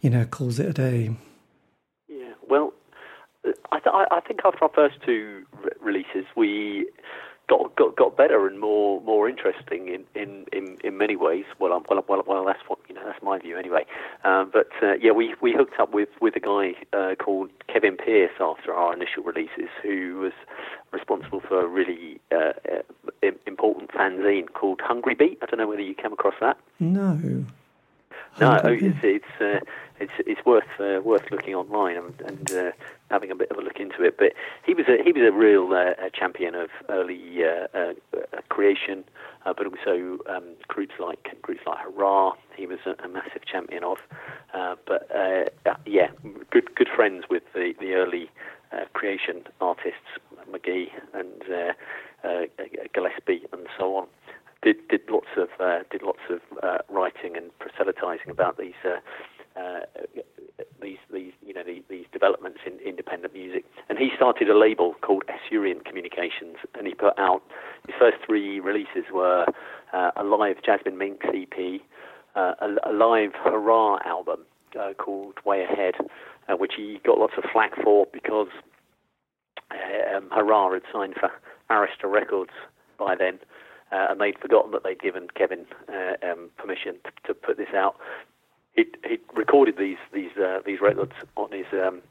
you 0.00 0.08
know, 0.08 0.24
calls 0.24 0.58
it 0.58 0.66
a 0.66 0.72
day. 0.72 1.10
I, 3.72 3.78
th- 3.78 3.94
I 4.10 4.20
think 4.20 4.40
after 4.44 4.64
our 4.64 4.70
first 4.74 4.96
two 5.04 5.44
re- 5.62 5.70
releases, 5.80 6.26
we 6.36 6.88
got, 7.50 7.74
got 7.76 7.96
got 7.96 8.16
better 8.16 8.46
and 8.46 8.58
more 8.58 9.00
more 9.02 9.28
interesting 9.28 9.88
in, 9.88 10.04
in, 10.20 10.46
in, 10.52 10.78
in 10.82 10.96
many 10.96 11.16
ways. 11.16 11.44
Well, 11.58 11.72
um, 11.72 11.84
well, 11.90 12.02
well, 12.08 12.22
well, 12.26 12.44
that's 12.44 12.60
what 12.68 12.78
you 12.88 12.94
know. 12.94 13.02
That's 13.04 13.22
my 13.22 13.38
view 13.38 13.58
anyway. 13.58 13.84
Um, 14.24 14.50
but 14.52 14.68
uh, 14.82 14.94
yeah, 15.00 15.10
we 15.10 15.34
we 15.42 15.52
hooked 15.52 15.78
up 15.78 15.92
with 15.92 16.08
with 16.20 16.36
a 16.36 16.40
guy 16.40 16.72
uh, 16.96 17.16
called 17.16 17.50
Kevin 17.72 17.96
Pearce 17.96 18.32
after 18.40 18.72
our 18.72 18.94
initial 18.94 19.24
releases, 19.24 19.68
who 19.82 20.18
was 20.20 20.32
responsible 20.92 21.40
for 21.40 21.60
a 21.60 21.66
really 21.66 22.20
uh, 22.32 22.52
uh 22.70 23.30
important 23.46 23.90
fanzine 23.90 24.52
called 24.52 24.80
Hungry 24.82 25.14
Beat. 25.14 25.38
I 25.42 25.46
don't 25.46 25.58
know 25.58 25.68
whether 25.68 25.82
you 25.82 25.94
came 25.94 26.12
across 26.12 26.34
that. 26.40 26.56
No. 26.78 27.44
No, 28.38 28.60
it's 28.64 28.98
it's 29.02 29.40
uh, 29.40 29.60
it's 29.98 30.12
it's 30.20 30.44
worth 30.46 30.64
uh, 30.78 31.00
worth 31.02 31.30
looking 31.30 31.54
online 31.54 31.96
and, 31.96 32.20
and 32.22 32.52
uh, 32.52 32.70
having 33.10 33.30
a 33.30 33.34
bit 33.34 33.50
of 33.50 33.58
a 33.58 33.60
look 33.60 33.78
into 33.78 34.02
it. 34.02 34.16
But 34.18 34.32
he 34.64 34.74
was 34.74 34.86
a 34.88 35.02
he 35.02 35.12
was 35.12 35.22
a 35.22 35.32
real 35.32 35.72
uh, 35.72 36.08
champion 36.10 36.54
of 36.54 36.70
early 36.88 37.20
uh, 37.44 37.66
uh, 37.76 37.92
creation, 38.48 39.04
uh, 39.44 39.52
but 39.56 39.66
also 39.66 40.18
um, 40.28 40.44
groups 40.68 40.94
like 40.98 41.36
groups 41.42 41.60
like 41.66 41.78
Hurrah. 41.78 42.32
He 42.56 42.66
was 42.66 42.78
a, 42.86 42.94
a 43.04 43.08
massive 43.08 43.44
champion 43.44 43.84
of. 43.84 43.98
but 44.86 45.08
yeah, 45.86 46.08
good 46.50 46.74
good 46.74 46.88
friends 46.94 47.24
with 47.28 47.42
the 47.52 47.74
the 47.78 47.92
early 47.92 48.30
creation 48.94 49.42
artists, 49.60 50.18
McGee 50.50 50.88
and 51.12 51.42
Gillespie 52.94 53.46
and 53.52 53.66
so 53.78 53.96
on 53.96 54.06
did 54.62 54.76
did 54.88 55.02
lots 55.10 55.28
of 55.36 55.48
uh, 55.58 55.80
did 55.90 56.02
lots 56.02 56.20
of 56.28 56.40
uh, 56.62 56.78
writing 56.88 57.36
and 57.36 57.50
proselytizing 57.58 58.30
about 58.30 58.58
these 58.58 58.74
uh, 58.84 58.98
uh, 59.58 59.80
these 60.80 60.98
these 61.12 61.32
you 61.44 61.54
know 61.54 61.62
these, 61.64 61.82
these, 61.88 62.06
developments 62.12 62.60
in 62.66 62.78
independent 62.80 63.32
music. 63.32 63.64
And 63.88 63.98
he 63.98 64.10
started 64.14 64.48
a 64.48 64.58
label 64.58 64.94
called 65.00 65.24
Esurient 65.28 65.84
Communications, 65.84 66.56
and 66.74 66.86
he 66.86 66.94
put 66.94 67.18
out 67.18 67.42
his 67.86 67.94
first 67.98 68.18
three 68.24 68.60
releases 68.60 69.04
were 69.12 69.46
uh, 69.92 70.10
a 70.16 70.24
live 70.24 70.56
Jasmine 70.64 70.98
Minks 70.98 71.26
EP, 71.34 71.80
uh, 72.36 72.54
a, 72.60 72.90
a, 72.90 72.92
live 72.92 73.32
Hurrah 73.34 73.98
album 74.04 74.40
called 74.98 75.34
Way 75.44 75.64
Ahead, 75.64 75.94
which 76.58 76.72
he 76.76 77.00
got 77.04 77.18
lots 77.18 77.34
of 77.36 77.44
flack 77.52 77.72
for 77.82 78.06
because 78.12 78.48
um, 80.14 80.28
Hurrah 80.30 80.72
had 80.72 80.82
signed 80.92 81.14
for 81.18 81.30
Arista 81.70 82.10
Records 82.10 82.52
by 82.98 83.14
then 83.16 83.38
uh, 83.92 84.06
and 84.10 84.20
they'd 84.20 84.38
forgotten 84.38 84.70
that 84.72 84.84
they'd 84.84 85.00
given 85.00 85.28
Kevin 85.34 85.66
uh, 85.88 86.14
um, 86.22 86.50
permission 86.56 86.96
to, 87.04 87.10
to, 87.26 87.34
put 87.34 87.56
this 87.56 87.74
out. 87.74 87.96
He 88.74 88.84
he 89.04 89.18
recorded 89.34 89.76
these 89.78 89.98
these 90.12 90.30
uh, 90.36 90.60
these 90.64 90.80
records 90.80 91.12
on 91.36 91.50
his 91.50 91.66
um, 91.72 92.02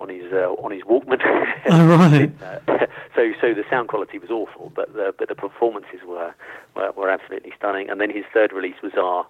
on 0.00 0.08
his 0.08 0.32
uh, 0.32 0.50
on 0.62 0.70
his 0.70 0.82
Walkman. 0.82 1.20
oh, 1.70 1.86
right. 1.86 2.30
Uh, 2.66 2.86
so 3.14 3.32
so 3.40 3.54
the 3.54 3.64
sound 3.70 3.88
quality 3.88 4.18
was 4.18 4.30
awful, 4.30 4.72
but 4.74 4.92
the 4.94 5.14
but 5.18 5.28
the 5.28 5.34
performances 5.34 6.00
were 6.06 6.34
were, 6.76 6.92
were 6.92 7.10
absolutely 7.10 7.52
stunning. 7.56 7.88
And 7.90 8.00
then 8.00 8.10
his 8.10 8.24
third 8.32 8.52
release 8.52 8.76
was 8.82 8.92
our 8.96 9.26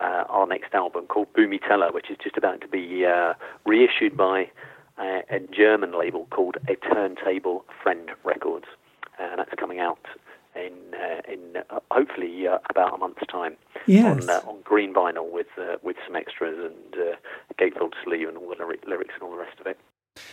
uh, 0.00 0.24
our 0.28 0.46
next 0.46 0.74
album 0.74 1.06
called 1.06 1.32
Boomy 1.34 1.60
Tella, 1.60 1.90
which 1.92 2.10
is 2.10 2.16
just 2.22 2.36
about 2.36 2.60
to 2.62 2.68
be 2.68 3.06
reissued 3.64 4.16
by 4.16 4.50
a 4.98 5.40
German 5.52 5.96
label 5.98 6.26
called 6.30 6.56
A 6.68 6.76
Turntable 6.76 7.64
Friend 7.82 8.10
Records, 8.24 8.66
and 9.18 9.38
that's 9.38 9.54
coming 9.58 9.80
out 9.80 9.98
in 10.56 10.72
uh, 10.94 11.32
in 11.32 11.62
uh, 11.70 11.80
hopefully 11.90 12.46
uh, 12.46 12.58
about 12.70 12.94
a 12.94 12.98
month's 12.98 13.26
time 13.26 13.56
yes. 13.86 14.22
on, 14.22 14.30
uh, 14.30 14.40
on 14.46 14.60
green 14.62 14.92
vinyl 14.94 15.30
with 15.30 15.46
uh, 15.58 15.76
with 15.82 15.96
some 16.06 16.16
extras 16.16 16.56
and 16.58 17.02
uh, 17.02 17.16
gatefold 17.58 17.94
sleeve 18.04 18.28
and 18.28 18.36
all 18.36 18.48
the 18.48 18.56
lyrics 18.88 19.14
and 19.14 19.22
all 19.22 19.30
the 19.30 19.36
rest 19.36 19.58
of 19.60 19.66
it. 19.66 19.78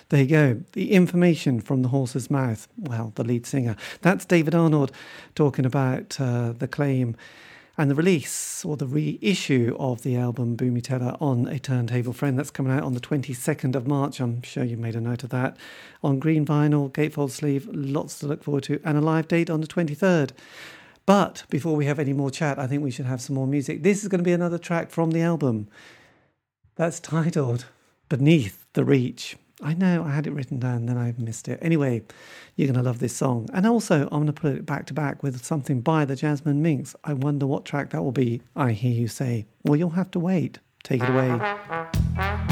There 0.09 0.21
you 0.21 0.27
go. 0.27 0.61
The 0.73 0.91
information 0.91 1.59
from 1.59 1.81
the 1.81 1.89
horse's 1.89 2.29
mouth. 2.29 2.67
Well, 2.77 3.13
the 3.15 3.23
lead 3.23 3.45
singer. 3.45 3.75
That's 4.01 4.25
David 4.25 4.53
Arnold 4.53 4.91
talking 5.33 5.65
about 5.65 6.09
the 6.09 6.69
claim 6.71 7.15
and 7.81 7.89
the 7.89 7.95
release 7.95 8.63
or 8.63 8.77
the 8.77 8.85
reissue 8.85 9.75
of 9.79 10.03
the 10.03 10.15
album 10.15 10.55
Boomy 10.55 10.83
Tella 10.83 11.17
on 11.19 11.47
a 11.47 11.57
Turntable 11.57 12.13
Friend. 12.13 12.37
That's 12.37 12.51
coming 12.51 12.71
out 12.71 12.83
on 12.83 12.93
the 12.93 12.99
22nd 12.99 13.75
of 13.75 13.87
March. 13.87 14.19
I'm 14.19 14.43
sure 14.43 14.63
you 14.63 14.77
made 14.77 14.95
a 14.95 15.01
note 15.01 15.23
of 15.23 15.31
that. 15.31 15.57
On 16.03 16.19
green 16.19 16.45
vinyl, 16.45 16.91
gatefold 16.91 17.31
sleeve, 17.31 17.67
lots 17.73 18.19
to 18.19 18.27
look 18.27 18.43
forward 18.43 18.65
to, 18.65 18.79
and 18.85 18.99
a 18.99 19.01
live 19.01 19.27
date 19.27 19.49
on 19.49 19.61
the 19.61 19.67
23rd. 19.67 20.29
But 21.07 21.43
before 21.49 21.75
we 21.75 21.87
have 21.87 21.97
any 21.97 22.13
more 22.13 22.29
chat, 22.29 22.59
I 22.59 22.67
think 22.67 22.83
we 22.83 22.91
should 22.91 23.07
have 23.07 23.19
some 23.19 23.35
more 23.35 23.47
music. 23.47 23.81
This 23.81 24.03
is 24.03 24.09
going 24.09 24.19
to 24.19 24.23
be 24.23 24.31
another 24.31 24.59
track 24.59 24.91
from 24.91 25.09
the 25.09 25.23
album 25.23 25.67
that's 26.75 26.99
titled 26.99 27.65
Beneath 28.09 28.67
the 28.73 28.85
Reach. 28.85 29.37
I 29.61 29.73
know 29.73 30.03
I 30.03 30.11
had 30.11 30.25
it 30.25 30.33
written 30.33 30.59
down, 30.59 30.87
then 30.87 30.97
I 30.97 31.13
missed 31.17 31.47
it. 31.47 31.59
Anyway, 31.61 32.01
you're 32.55 32.67
going 32.67 32.77
to 32.77 32.83
love 32.83 32.99
this 32.99 33.15
song. 33.15 33.47
And 33.53 33.67
also, 33.67 34.03
I'm 34.03 34.09
going 34.09 34.25
to 34.27 34.33
put 34.33 34.55
it 34.55 34.65
back 34.65 34.87
to 34.87 34.93
back 34.93 35.21
with 35.21 35.45
something 35.45 35.81
by 35.81 36.05
the 36.05 36.15
Jasmine 36.15 36.61
Minks. 36.61 36.95
I 37.03 37.13
wonder 37.13 37.45
what 37.45 37.65
track 37.65 37.91
that 37.91 38.03
will 38.03 38.11
be. 38.11 38.41
I 38.55 38.71
hear 38.71 38.93
you 38.93 39.07
say, 39.07 39.45
well, 39.63 39.75
you'll 39.75 39.91
have 39.91 40.11
to 40.11 40.19
wait. 40.19 40.59
Take 40.83 41.03
it 41.03 41.09
away. 41.09 42.49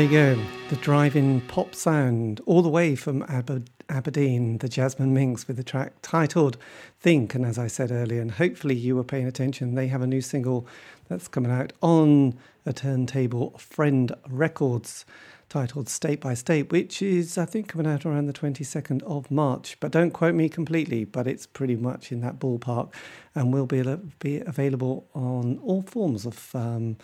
There 0.00 0.08
you 0.08 0.34
go, 0.36 0.42
the 0.70 0.76
driving 0.76 1.42
pop 1.42 1.74
sound, 1.74 2.40
all 2.46 2.62
the 2.62 2.70
way 2.70 2.96
from 2.96 3.22
Aber- 3.24 3.64
Aberdeen, 3.90 4.56
the 4.56 4.66
Jasmine 4.66 5.12
Minks 5.12 5.46
with 5.46 5.58
the 5.58 5.62
track 5.62 5.92
titled 6.00 6.56
Think. 6.98 7.34
And 7.34 7.44
as 7.44 7.58
I 7.58 7.66
said 7.66 7.92
earlier, 7.92 8.22
and 8.22 8.30
hopefully 8.30 8.74
you 8.74 8.96
were 8.96 9.04
paying 9.04 9.26
attention, 9.26 9.74
they 9.74 9.88
have 9.88 10.00
a 10.00 10.06
new 10.06 10.22
single 10.22 10.66
that's 11.08 11.28
coming 11.28 11.52
out 11.52 11.74
on 11.82 12.32
a 12.64 12.72
turntable 12.72 13.50
Friend 13.58 14.10
Records 14.26 15.04
titled 15.50 15.90
State 15.90 16.22
by 16.22 16.32
State, 16.32 16.72
which 16.72 17.02
is, 17.02 17.36
I 17.36 17.44
think, 17.44 17.68
coming 17.68 17.86
out 17.86 18.06
around 18.06 18.24
the 18.24 18.32
22nd 18.32 19.02
of 19.02 19.30
March. 19.30 19.76
But 19.80 19.92
don't 19.92 20.12
quote 20.12 20.34
me 20.34 20.48
completely, 20.48 21.04
but 21.04 21.26
it's 21.26 21.44
pretty 21.44 21.76
much 21.76 22.10
in 22.10 22.22
that 22.22 22.38
ballpark 22.38 22.94
and 23.34 23.52
will 23.52 23.66
be, 23.66 23.82
be 24.18 24.40
available 24.40 25.06
on 25.12 25.58
all 25.58 25.82
forms 25.82 26.24
of. 26.24 26.54
Um, 26.54 26.96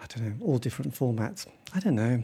I 0.00 0.06
don't 0.06 0.24
know, 0.26 0.46
all 0.46 0.58
different 0.58 0.94
formats. 0.94 1.46
I 1.74 1.80
don't 1.80 1.94
know. 1.94 2.22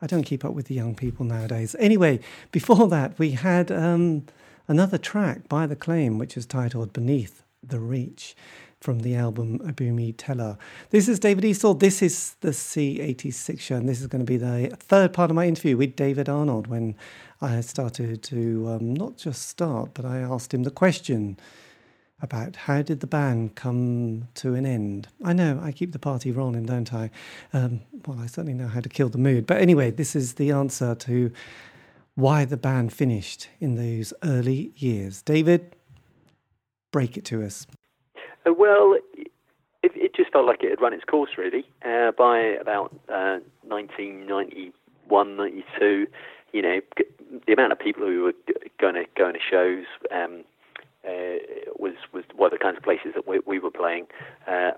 I 0.00 0.06
don't 0.06 0.22
keep 0.22 0.44
up 0.44 0.52
with 0.52 0.66
the 0.66 0.74
young 0.74 0.94
people 0.94 1.24
nowadays. 1.24 1.74
Anyway, 1.78 2.20
before 2.52 2.88
that, 2.88 3.18
we 3.18 3.32
had 3.32 3.70
um, 3.70 4.24
another 4.66 4.98
track 4.98 5.48
by 5.48 5.66
The 5.66 5.76
Claim, 5.76 6.18
which 6.18 6.36
is 6.36 6.46
titled 6.46 6.92
Beneath 6.92 7.42
the 7.62 7.80
Reach 7.80 8.36
from 8.80 9.00
the 9.00 9.16
album 9.16 9.58
Boomy 9.58 10.14
Tella. 10.16 10.56
This 10.90 11.08
is 11.08 11.18
David 11.18 11.42
Eastaugh. 11.42 11.80
This 11.80 12.00
is 12.00 12.36
the 12.40 12.50
C86 12.50 13.58
show, 13.58 13.74
and 13.74 13.88
this 13.88 14.00
is 14.00 14.06
going 14.06 14.24
to 14.24 14.30
be 14.30 14.36
the 14.36 14.74
third 14.78 15.12
part 15.12 15.30
of 15.30 15.34
my 15.34 15.46
interview 15.46 15.76
with 15.76 15.96
David 15.96 16.28
Arnold 16.28 16.68
when 16.68 16.94
I 17.40 17.60
started 17.60 18.22
to 18.24 18.68
um, 18.68 18.94
not 18.94 19.16
just 19.16 19.48
start, 19.48 19.90
but 19.94 20.04
I 20.04 20.18
asked 20.18 20.54
him 20.54 20.62
the 20.62 20.70
question 20.70 21.38
about 22.20 22.56
how 22.56 22.82
did 22.82 23.00
the 23.00 23.06
band 23.06 23.54
come 23.54 24.28
to 24.34 24.54
an 24.54 24.66
end. 24.66 25.08
I 25.24 25.32
know 25.32 25.60
I 25.62 25.70
keep 25.72 25.92
the 25.92 25.98
party 25.98 26.32
rolling, 26.32 26.66
don't 26.66 26.92
I? 26.92 27.10
Um, 27.52 27.80
well, 28.06 28.18
I 28.18 28.26
certainly 28.26 28.54
know 28.54 28.66
how 28.66 28.80
to 28.80 28.88
kill 28.88 29.08
the 29.08 29.18
mood. 29.18 29.46
But 29.46 29.60
anyway, 29.60 29.90
this 29.90 30.16
is 30.16 30.34
the 30.34 30.50
answer 30.50 30.94
to 30.96 31.30
why 32.14 32.44
the 32.44 32.56
band 32.56 32.92
finished 32.92 33.48
in 33.60 33.76
those 33.76 34.12
early 34.24 34.72
years. 34.76 35.22
David, 35.22 35.76
break 36.90 37.16
it 37.16 37.24
to 37.26 37.44
us. 37.44 37.66
Uh, 38.44 38.52
well, 38.52 38.96
it, 39.14 39.30
it, 39.82 40.14
just 40.16 40.32
felt 40.32 40.46
like 40.46 40.64
it 40.64 40.70
had 40.70 40.80
run 40.80 40.92
its 40.92 41.04
course, 41.04 41.30
really. 41.38 41.64
Uh, 41.84 42.10
by 42.10 42.38
about 42.38 42.92
uh, 43.08 43.38
1991, 43.62 45.36
92, 45.36 46.06
you 46.52 46.62
know, 46.62 46.80
the 47.46 47.52
amount 47.52 47.70
of 47.70 47.78
people 47.78 48.04
who 48.04 48.24
were 48.24 48.34
going 48.80 48.94
to 48.94 49.04
going 49.16 49.34
to 49.34 49.40
shows. 49.48 49.84
Um, 50.12 50.42
uh, 51.08 51.38
was 51.78 51.94
was 52.12 52.24
one 52.36 52.52
of 52.52 52.58
the 52.58 52.62
kinds 52.62 52.76
of 52.76 52.82
places 52.82 53.12
that 53.14 53.26
we, 53.26 53.40
we 53.46 53.58
were 53.58 53.70
playing. 53.70 54.06
Uh, 54.46 54.72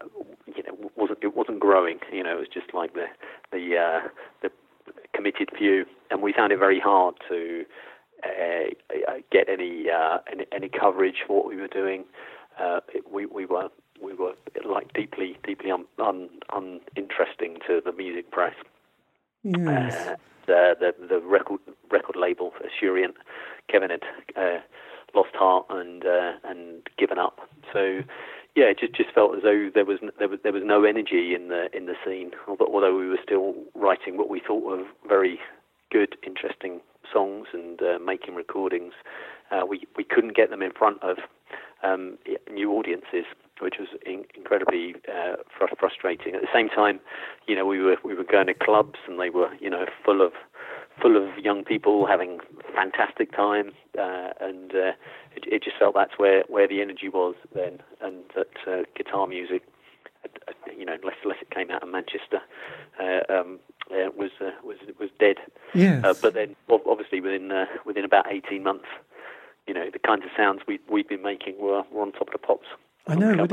you 0.47 0.63
know, 0.63 0.91
wasn't 0.97 1.19
it 1.23 1.37
wasn't 1.37 1.61
growing. 1.61 1.99
You 2.13 2.23
know, 2.23 2.37
it 2.37 2.41
was 2.41 2.49
just 2.53 2.73
like 2.73 2.95
the 2.95 3.07
the 3.53 3.77
uh, 3.77 4.09
the 4.43 4.51
committed 5.15 5.51
few, 5.57 5.87
and 6.11 6.23
we 6.23 6.33
found 6.33 6.53
it 6.53 6.59
very 6.59 6.81
hard 6.81 7.15
to 7.29 7.65
uh, 8.25 9.13
get 9.31 9.49
any, 9.49 9.91
uh, 9.91 10.19
any 10.31 10.47
any 10.53 10.69
coverage 10.69 11.25
for 11.27 11.39
what 11.39 11.49
we 11.49 11.57
were 11.57 11.69
doing. 11.69 12.05
Uh, 12.59 12.81
it, 12.95 13.11
we 13.11 13.27
we 13.27 13.47
were 13.47 13.69
we 14.03 14.15
were 14.15 14.35
like 14.65 14.93
deeply 14.93 15.39
deeply 15.47 15.71
un, 15.71 15.85
un, 15.99 16.29
uninteresting 16.53 17.59
to 17.67 17.81
the 17.85 17.93
music 17.93 18.31
press. 18.31 18.55
Yes. 19.43 20.09
Uh, 20.09 20.17
the, 20.47 20.75
the 20.81 21.07
the 21.07 21.21
record 21.21 21.61
record 21.91 22.17
label 22.17 22.53
Esurient, 22.65 23.15
Kevin 23.69 23.91
had 23.91 24.03
uh, 24.37 24.61
lost 25.15 25.35
heart 25.35 25.67
and 25.71 26.05
uh, 26.05 26.33
and 26.45 26.89
given 26.99 27.19
up. 27.19 27.39
So 27.73 28.01
yeah, 28.57 28.65
it 28.65 28.79
just 28.79 28.95
just 28.95 29.13
felt 29.15 29.37
as 29.37 29.43
though 29.43 29.71
there 29.75 29.85
was 29.85 29.99
there 30.19 30.29
was 30.29 30.41
there 30.43 30.53
was 30.53 30.63
no 30.65 30.85
energy 30.85 31.35
in 31.35 31.49
the 31.49 31.75
in 31.77 31.87
the 31.87 31.95
scene. 32.05 32.33
Although 32.49 32.97
we 32.97 33.09
were 33.09 33.19
still 33.23 33.55
writing 33.75 34.17
what 34.17 34.29
we 34.29 34.41
thought 34.41 34.65
were 34.65 34.85
very 35.07 35.39
good, 35.91 36.17
interesting 36.25 36.81
songs 37.13 37.49
and 37.53 37.81
uh, 37.83 37.99
making 38.05 38.35
recordings, 38.35 38.93
uh, 39.51 39.65
we 39.67 39.87
we 39.97 40.05
couldn't 40.05 40.37
get 40.37 40.51
them 40.51 40.63
in 40.63 40.73
front 40.73 41.03
of 41.03 41.19
um, 41.83 42.19
new 42.53 42.73
audiences, 42.73 43.25
which 43.61 43.77
was 43.79 43.89
in, 44.05 44.25
incredibly 44.35 44.95
uh, 45.09 45.37
frustrating. 45.79 46.35
At 46.35 46.43
the 46.43 46.49
same 46.53 46.69
time, 46.69 47.01
you 47.47 47.55
know, 47.55 47.67
we 47.67 47.81
were 47.81 47.97
we 48.05 48.15
were 48.15 48.25
going 48.25 48.47
to 48.49 48.55
clubs 48.55 48.99
and 49.07 49.19
they 49.19 49.31
were 49.31 49.51
you 49.61 49.71
know 49.71 49.87
full 50.05 50.23
of 50.23 50.33
full 51.01 51.17
of 51.17 51.39
young 51.39 51.65
people 51.65 52.07
having 52.07 52.39
fantastic 52.75 53.35
time, 53.35 53.73
uh, 53.99 54.31
and 54.41 54.73
uh, 54.73 54.93
it, 55.35 55.45
it, 55.47 55.63
just 55.63 55.77
felt 55.79 55.95
that's 55.95 56.19
where, 56.19 56.45
where 56.49 56.69
the 56.69 56.81
energy 56.81 57.09
was 57.09 57.35
then, 57.55 57.81
and 58.01 58.25
that 58.35 58.49
uh, 58.67 58.83
guitar 58.97 59.27
music, 59.27 59.63
uh, 60.25 60.53
you 60.77 60.85
know, 60.85 60.95
unless, 61.01 61.17
unless 61.23 61.39
it 61.41 61.51
came 61.51 61.71
out 61.71 61.83
of 61.83 61.89
Manchester, 61.89 62.41
uh, 63.01 63.33
um, 63.33 63.59
uh, 63.91 64.11
was 64.17 64.31
was 64.63 64.77
was 64.99 65.11
dead. 65.19 65.37
Yes. 65.75 66.21
but 66.21 66.35
then, 66.35 66.55
obviously, 66.69 67.21
within 67.21 67.67
within 67.85 68.05
about 68.05 68.31
eighteen 68.31 68.63
months, 68.63 68.89
you 69.67 69.75
know, 69.75 69.91
the 69.91 69.99
kinds 69.99 70.25
of 70.25 70.31
sounds 70.37 70.63
we 70.67 70.79
we'd 70.91 71.09
been 71.09 71.23
making 71.23 71.59
were, 71.59 71.83
were 71.93 72.03
on 72.03 72.13
top 72.13 72.29
of 72.29 72.33
the 72.33 72.39
pops. 72.39 72.67
I 73.07 73.15
know. 73.15 73.47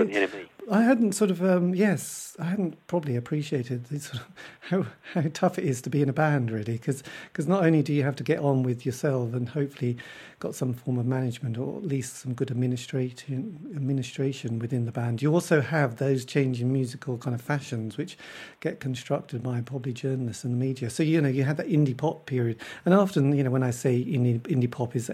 I 0.70 0.82
hadn't 0.82 1.14
sort 1.14 1.32
of 1.32 1.42
um, 1.42 1.74
yes, 1.74 2.36
I 2.40 2.44
hadn't 2.44 2.86
probably 2.88 3.16
appreciated 3.16 3.88
sort 4.02 4.22
of 4.22 4.28
how 4.60 4.86
how 5.14 5.30
tough 5.34 5.58
it 5.58 5.64
is 5.64 5.82
to 5.84 5.90
be 5.90 6.02
in 6.02 6.10
a 6.10 6.14
band 6.14 6.52
really, 6.52 6.74
because 6.74 7.04
because 7.32 7.48
not 7.48 7.64
only 7.64 7.82
do 7.82 7.94
you 7.94 8.04
have 8.04 8.18
to 8.18 8.24
get 8.24 8.40
on 8.40 8.64
with 8.64 8.86
yourself 8.86 9.34
and 9.34 9.48
hopefully 9.48 9.98
got 10.40 10.54
some 10.54 10.74
form 10.74 11.00
of 11.00 11.06
management 11.06 11.58
or 11.58 11.78
at 11.78 11.86
least 11.86 12.18
some 12.18 12.34
good 12.34 12.52
administration 12.52 13.72
administration 13.74 14.60
within 14.60 14.86
the 14.86 14.92
band, 14.92 15.22
you 15.22 15.34
also 15.34 15.62
have 15.62 15.96
those 15.96 16.26
changing 16.26 16.72
musical 16.72 17.18
kind 17.18 17.34
of 17.34 17.42
fashions 17.42 17.98
which 17.98 18.18
get 18.60 18.82
constructed 18.82 19.42
by 19.42 19.62
probably 19.62 19.94
journalists 19.94 20.44
and 20.44 20.54
the 20.54 20.58
media. 20.58 20.90
So 20.90 21.02
you 21.02 21.22
know 21.22 21.30
you 21.30 21.46
had 21.46 21.56
that 21.58 21.70
indie 21.70 21.96
pop 21.96 22.26
period, 22.26 22.60
and 22.84 22.94
often 22.94 23.34
you 23.34 23.44
know 23.44 23.52
when 23.52 23.64
I 23.64 23.72
say 23.72 24.04
indie 24.04 24.42
indie 24.42 24.70
pop 24.70 24.98
is 24.98 25.10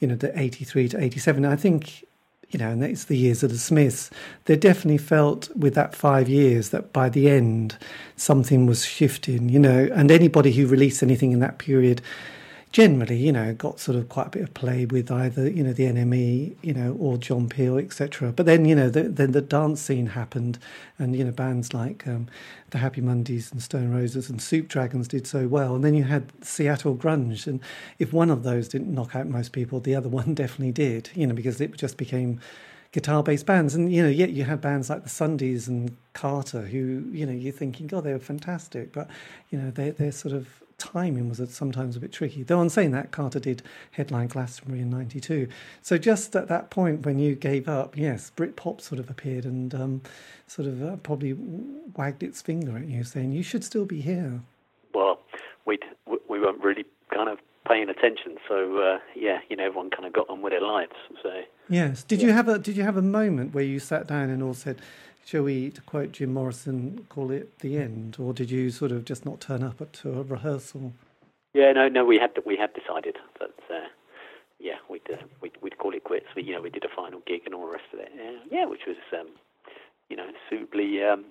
you 0.00 0.08
know 0.08 0.16
the 0.16 0.36
eighty 0.40 0.64
three 0.64 0.88
to 0.88 0.98
eighty 0.98 1.20
seven, 1.20 1.44
I 1.44 1.56
think 1.56 2.06
you 2.50 2.58
know, 2.58 2.70
and 2.70 2.82
it's 2.84 3.04
the 3.04 3.16
years 3.16 3.42
of 3.42 3.50
the 3.50 3.58
Smiths, 3.58 4.10
they 4.44 4.56
definitely 4.56 4.98
felt 4.98 5.54
with 5.56 5.74
that 5.74 5.94
five 5.94 6.28
years 6.28 6.70
that 6.70 6.92
by 6.92 7.08
the 7.08 7.28
end 7.28 7.76
something 8.16 8.66
was 8.66 8.84
shifting, 8.84 9.48
you 9.48 9.58
know, 9.58 9.88
and 9.94 10.10
anybody 10.10 10.52
who 10.52 10.66
released 10.66 11.02
anything 11.02 11.32
in 11.32 11.40
that 11.40 11.58
period 11.58 12.00
generally, 12.72 13.16
you 13.16 13.32
know, 13.32 13.54
got 13.54 13.80
sort 13.80 13.96
of 13.96 14.08
quite 14.08 14.26
a 14.26 14.30
bit 14.30 14.42
of 14.42 14.54
play 14.54 14.84
with 14.84 15.10
either, 15.10 15.48
you 15.48 15.62
know, 15.62 15.72
the 15.72 15.84
NME, 15.84 16.56
you 16.62 16.74
know, 16.74 16.96
or 16.98 17.16
John 17.16 17.48
Peel, 17.48 17.78
etc. 17.78 18.32
But 18.32 18.46
then, 18.46 18.64
you 18.64 18.74
know, 18.74 18.90
the, 18.90 19.04
then 19.04 19.32
the 19.32 19.40
dance 19.40 19.80
scene 19.80 20.08
happened, 20.08 20.58
and 20.98 21.16
you 21.16 21.24
know, 21.24 21.30
bands 21.30 21.72
like 21.72 22.06
um, 22.06 22.28
the 22.70 22.78
Happy 22.78 23.00
Mondays 23.00 23.52
and 23.52 23.62
Stone 23.62 23.92
Roses 23.92 24.28
and 24.28 24.42
Soup 24.42 24.68
Dragons 24.68 25.08
did 25.08 25.26
so 25.26 25.46
well. 25.46 25.74
And 25.74 25.84
then 25.84 25.94
you 25.94 26.04
had 26.04 26.32
Seattle 26.44 26.96
grunge, 26.96 27.46
and 27.46 27.60
if 27.98 28.12
one 28.12 28.30
of 28.30 28.42
those 28.42 28.68
didn't 28.68 28.92
knock 28.92 29.14
out 29.14 29.26
most 29.26 29.52
people, 29.52 29.80
the 29.80 29.94
other 29.94 30.08
one 30.20 30.34
definitely 30.34 30.72
did. 30.72 31.10
You 31.14 31.26
know, 31.26 31.34
because 31.34 31.60
it 31.60 31.76
just 31.76 31.96
became 31.96 32.40
guitar-based 32.92 33.46
bands, 33.46 33.74
and 33.74 33.92
you 33.92 34.02
know, 34.02 34.08
yet 34.08 34.30
you 34.30 34.44
had 34.44 34.60
bands 34.60 34.90
like 34.90 35.02
the 35.02 35.08
Sundays 35.08 35.68
and 35.68 35.96
Carter, 36.12 36.62
who 36.62 37.04
you 37.10 37.24
know, 37.26 37.32
you're 37.32 37.52
thinking, 37.52 37.86
God, 37.86 38.04
they 38.04 38.12
were 38.12 38.18
fantastic, 38.18 38.92
but 38.92 39.08
you 39.50 39.58
know, 39.58 39.70
they 39.70 39.90
they're 39.90 40.12
sort 40.12 40.34
of 40.34 40.48
timing 40.78 41.28
was 41.28 41.40
sometimes 41.52 41.96
a 41.96 42.00
bit 42.00 42.12
tricky. 42.12 42.42
Though 42.42 42.58
on 42.58 42.68
saying 42.68 42.90
that, 42.92 43.10
Carter 43.10 43.40
did 43.40 43.62
headline 43.92 44.28
Glastonbury 44.28 44.80
in 44.80 44.90
'92. 44.90 45.48
So 45.82 45.98
just 45.98 46.34
at 46.36 46.48
that 46.48 46.70
point 46.70 47.04
when 47.04 47.18
you 47.18 47.34
gave 47.34 47.68
up, 47.68 47.96
yes, 47.96 48.32
Britpop 48.36 48.80
sort 48.80 48.98
of 48.98 49.10
appeared 49.10 49.44
and 49.44 49.74
um, 49.74 50.02
sort 50.46 50.68
of 50.68 50.82
uh, 50.82 50.96
probably 50.96 51.36
wagged 51.96 52.22
its 52.22 52.42
finger 52.42 52.76
at 52.76 52.86
you, 52.86 53.04
saying 53.04 53.32
you 53.32 53.42
should 53.42 53.64
still 53.64 53.84
be 53.84 54.00
here. 54.00 54.40
Well, 54.94 55.20
we 55.64 55.78
we 56.28 56.40
weren't 56.40 56.62
really 56.62 56.84
kind 57.12 57.28
of 57.28 57.38
paying 57.66 57.88
attention, 57.88 58.36
so 58.48 58.78
uh, 58.78 58.98
yeah, 59.14 59.40
you 59.48 59.56
know, 59.56 59.64
everyone 59.64 59.90
kind 59.90 60.06
of 60.06 60.12
got 60.12 60.28
on 60.28 60.42
with 60.42 60.52
their 60.52 60.60
lives. 60.60 60.92
So 61.22 61.42
yes, 61.68 62.02
did 62.02 62.20
yeah. 62.20 62.28
you 62.28 62.32
have 62.32 62.48
a 62.48 62.58
did 62.58 62.76
you 62.76 62.82
have 62.82 62.96
a 62.96 63.02
moment 63.02 63.54
where 63.54 63.64
you 63.64 63.78
sat 63.78 64.06
down 64.06 64.30
and 64.30 64.42
all 64.42 64.54
said? 64.54 64.80
Shall 65.26 65.42
we, 65.42 65.70
to 65.70 65.80
quote 65.82 66.12
Jim 66.12 66.32
Morrison, 66.32 67.04
call 67.08 67.30
it 67.32 67.58
the 67.58 67.76
end, 67.76 68.16
or 68.18 68.32
did 68.32 68.50
you 68.50 68.70
sort 68.70 68.92
of 68.92 69.04
just 69.04 69.26
not 69.26 69.40
turn 69.40 69.62
up 69.62 69.80
at 69.80 70.00
a 70.04 70.22
rehearsal? 70.22 70.94
Yeah, 71.52 71.72
no, 71.72 71.88
no, 71.88 72.04
we 72.04 72.16
had 72.18 72.30
we 72.46 72.56
had 72.56 72.72
decided 72.74 73.16
that, 73.40 73.50
uh, 73.68 73.88
yeah, 74.60 74.76
we'd, 74.88 75.02
uh, 75.12 75.16
we'd 75.40 75.56
we'd 75.60 75.78
call 75.78 75.94
it 75.94 76.04
quits. 76.04 76.26
We, 76.36 76.44
you 76.44 76.54
know, 76.54 76.62
we 76.62 76.70
did 76.70 76.84
a 76.84 76.94
final 76.94 77.20
gig 77.26 77.42
and 77.44 77.54
all 77.54 77.66
the 77.66 77.72
rest 77.72 77.92
of 77.92 77.98
it. 77.98 78.12
Yeah, 78.14 78.58
yeah 78.58 78.64
which 78.66 78.82
was, 78.86 78.96
um, 79.18 79.28
you 80.08 80.16
know, 80.16 80.28
suitably 80.48 81.02
um, 81.02 81.24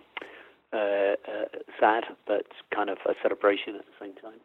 uh, 0.74 0.78
uh, 0.78 1.46
sad, 1.80 2.04
but 2.28 2.48
kind 2.74 2.90
of 2.90 2.98
a 3.06 3.14
celebration 3.22 3.76
at 3.76 3.86
the 3.86 4.06
same 4.06 4.16
time. 4.16 4.40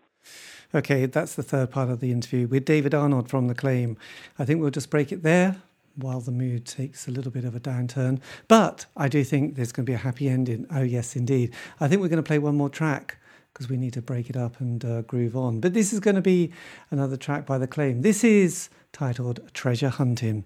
Okay, 0.74 1.06
that's 1.06 1.34
the 1.34 1.42
third 1.42 1.72
part 1.72 1.88
of 1.90 1.98
the 1.98 2.12
interview 2.12 2.46
with 2.46 2.64
David 2.64 2.94
Arnold 2.94 3.28
from 3.28 3.48
The 3.48 3.54
Claim. 3.54 3.96
I 4.38 4.44
think 4.44 4.60
we'll 4.60 4.70
just 4.70 4.90
break 4.90 5.10
it 5.10 5.22
there 5.24 5.62
while 6.00 6.20
the 6.20 6.32
mood 6.32 6.66
takes 6.66 7.06
a 7.06 7.10
little 7.10 7.30
bit 7.30 7.44
of 7.44 7.54
a 7.54 7.60
downturn. 7.60 8.20
But 8.48 8.86
I 8.96 9.08
do 9.08 9.24
think 9.24 9.54
there's 9.54 9.72
going 9.72 9.86
to 9.86 9.90
be 9.90 9.94
a 9.94 9.98
happy 9.98 10.28
ending. 10.28 10.66
Oh, 10.70 10.82
yes, 10.82 11.16
indeed. 11.16 11.54
I 11.80 11.88
think 11.88 12.02
we're 12.02 12.08
going 12.08 12.22
to 12.22 12.26
play 12.26 12.38
one 12.38 12.56
more 12.56 12.68
track 12.68 13.18
because 13.52 13.68
we 13.68 13.76
need 13.76 13.92
to 13.94 14.02
break 14.02 14.30
it 14.30 14.36
up 14.36 14.60
and 14.60 14.84
uh, 14.84 15.02
groove 15.02 15.36
on. 15.36 15.60
But 15.60 15.74
this 15.74 15.92
is 15.92 16.00
going 16.00 16.16
to 16.16 16.22
be 16.22 16.52
another 16.90 17.16
track 17.16 17.46
by 17.46 17.58
The 17.58 17.66
Claim. 17.66 18.02
This 18.02 18.24
is 18.24 18.68
titled 18.92 19.40
Treasure 19.54 19.88
Hunting. 19.88 20.44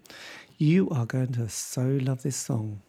You 0.58 0.88
are 0.90 1.06
going 1.06 1.32
to 1.32 1.48
so 1.48 1.82
love 1.82 2.22
this 2.22 2.36
song. 2.36 2.82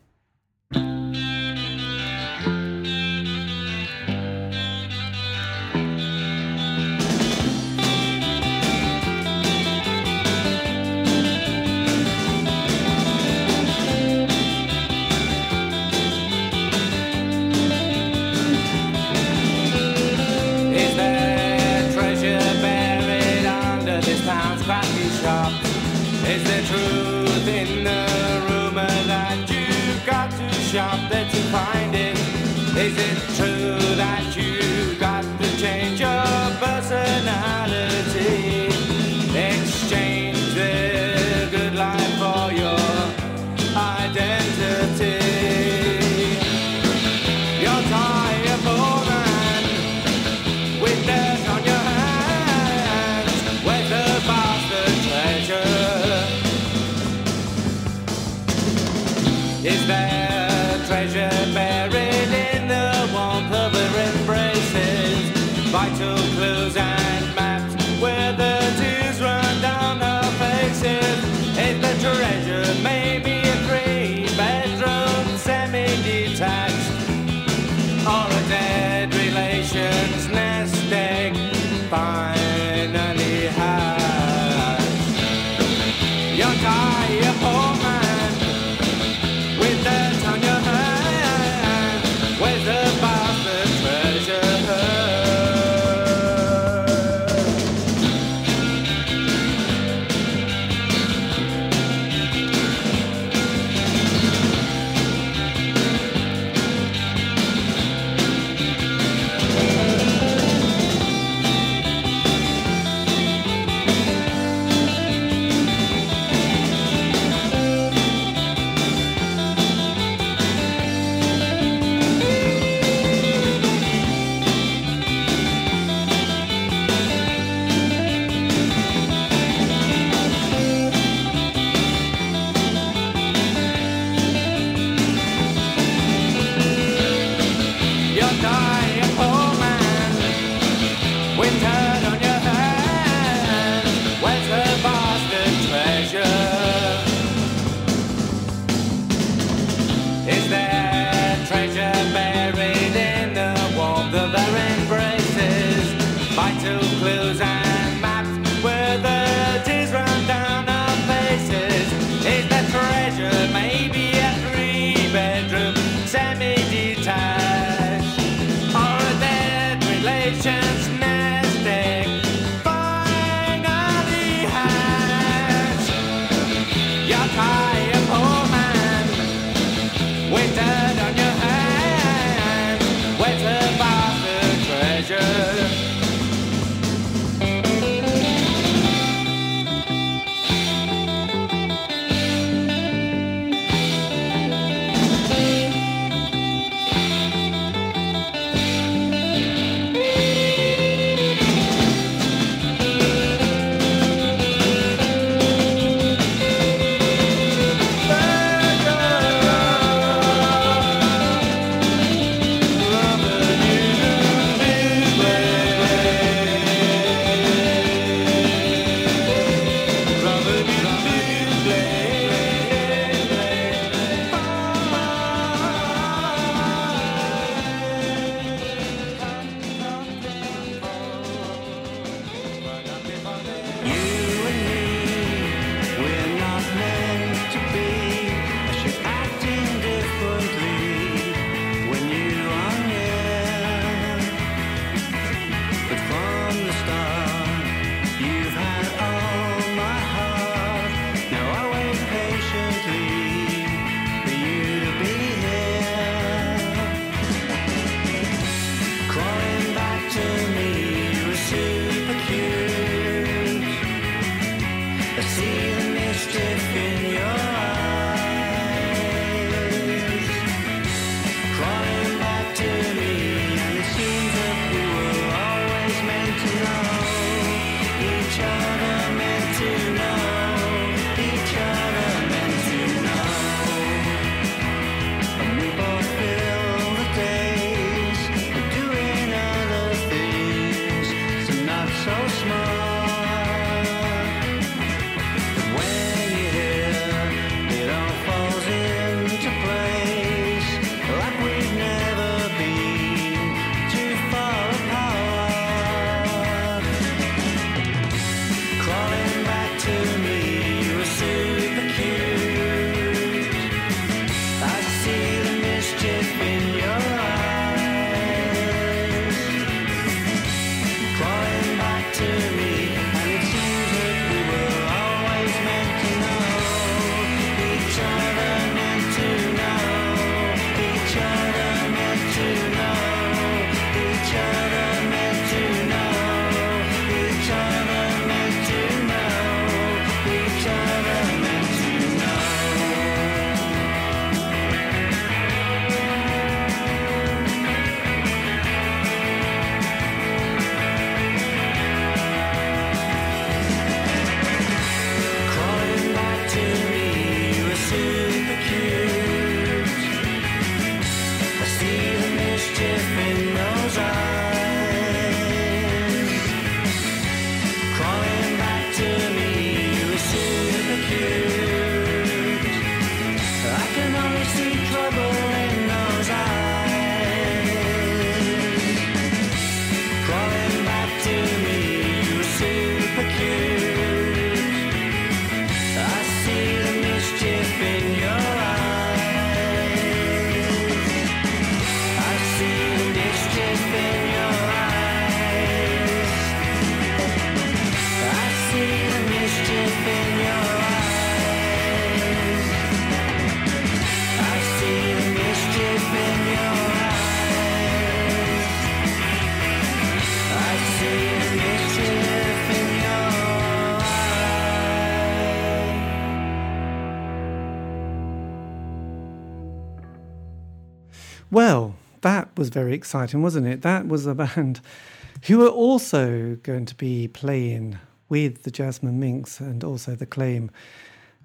Was 422.65 422.73
very 422.73 422.95
exciting, 422.95 423.43
wasn't 423.43 423.67
it? 423.67 423.83
That 423.83 424.07
was 424.07 424.25
a 424.25 424.33
band 424.33 424.81
who 425.43 425.63
are 425.63 425.69
also 425.69 426.55
going 426.63 426.87
to 426.87 426.95
be 426.95 427.27
playing 427.27 427.99
with 428.27 428.63
the 428.63 428.71
Jasmine 428.71 429.19
Minks 429.19 429.59
and 429.59 429.83
also 429.83 430.15
the 430.15 430.25
Claim. 430.25 430.71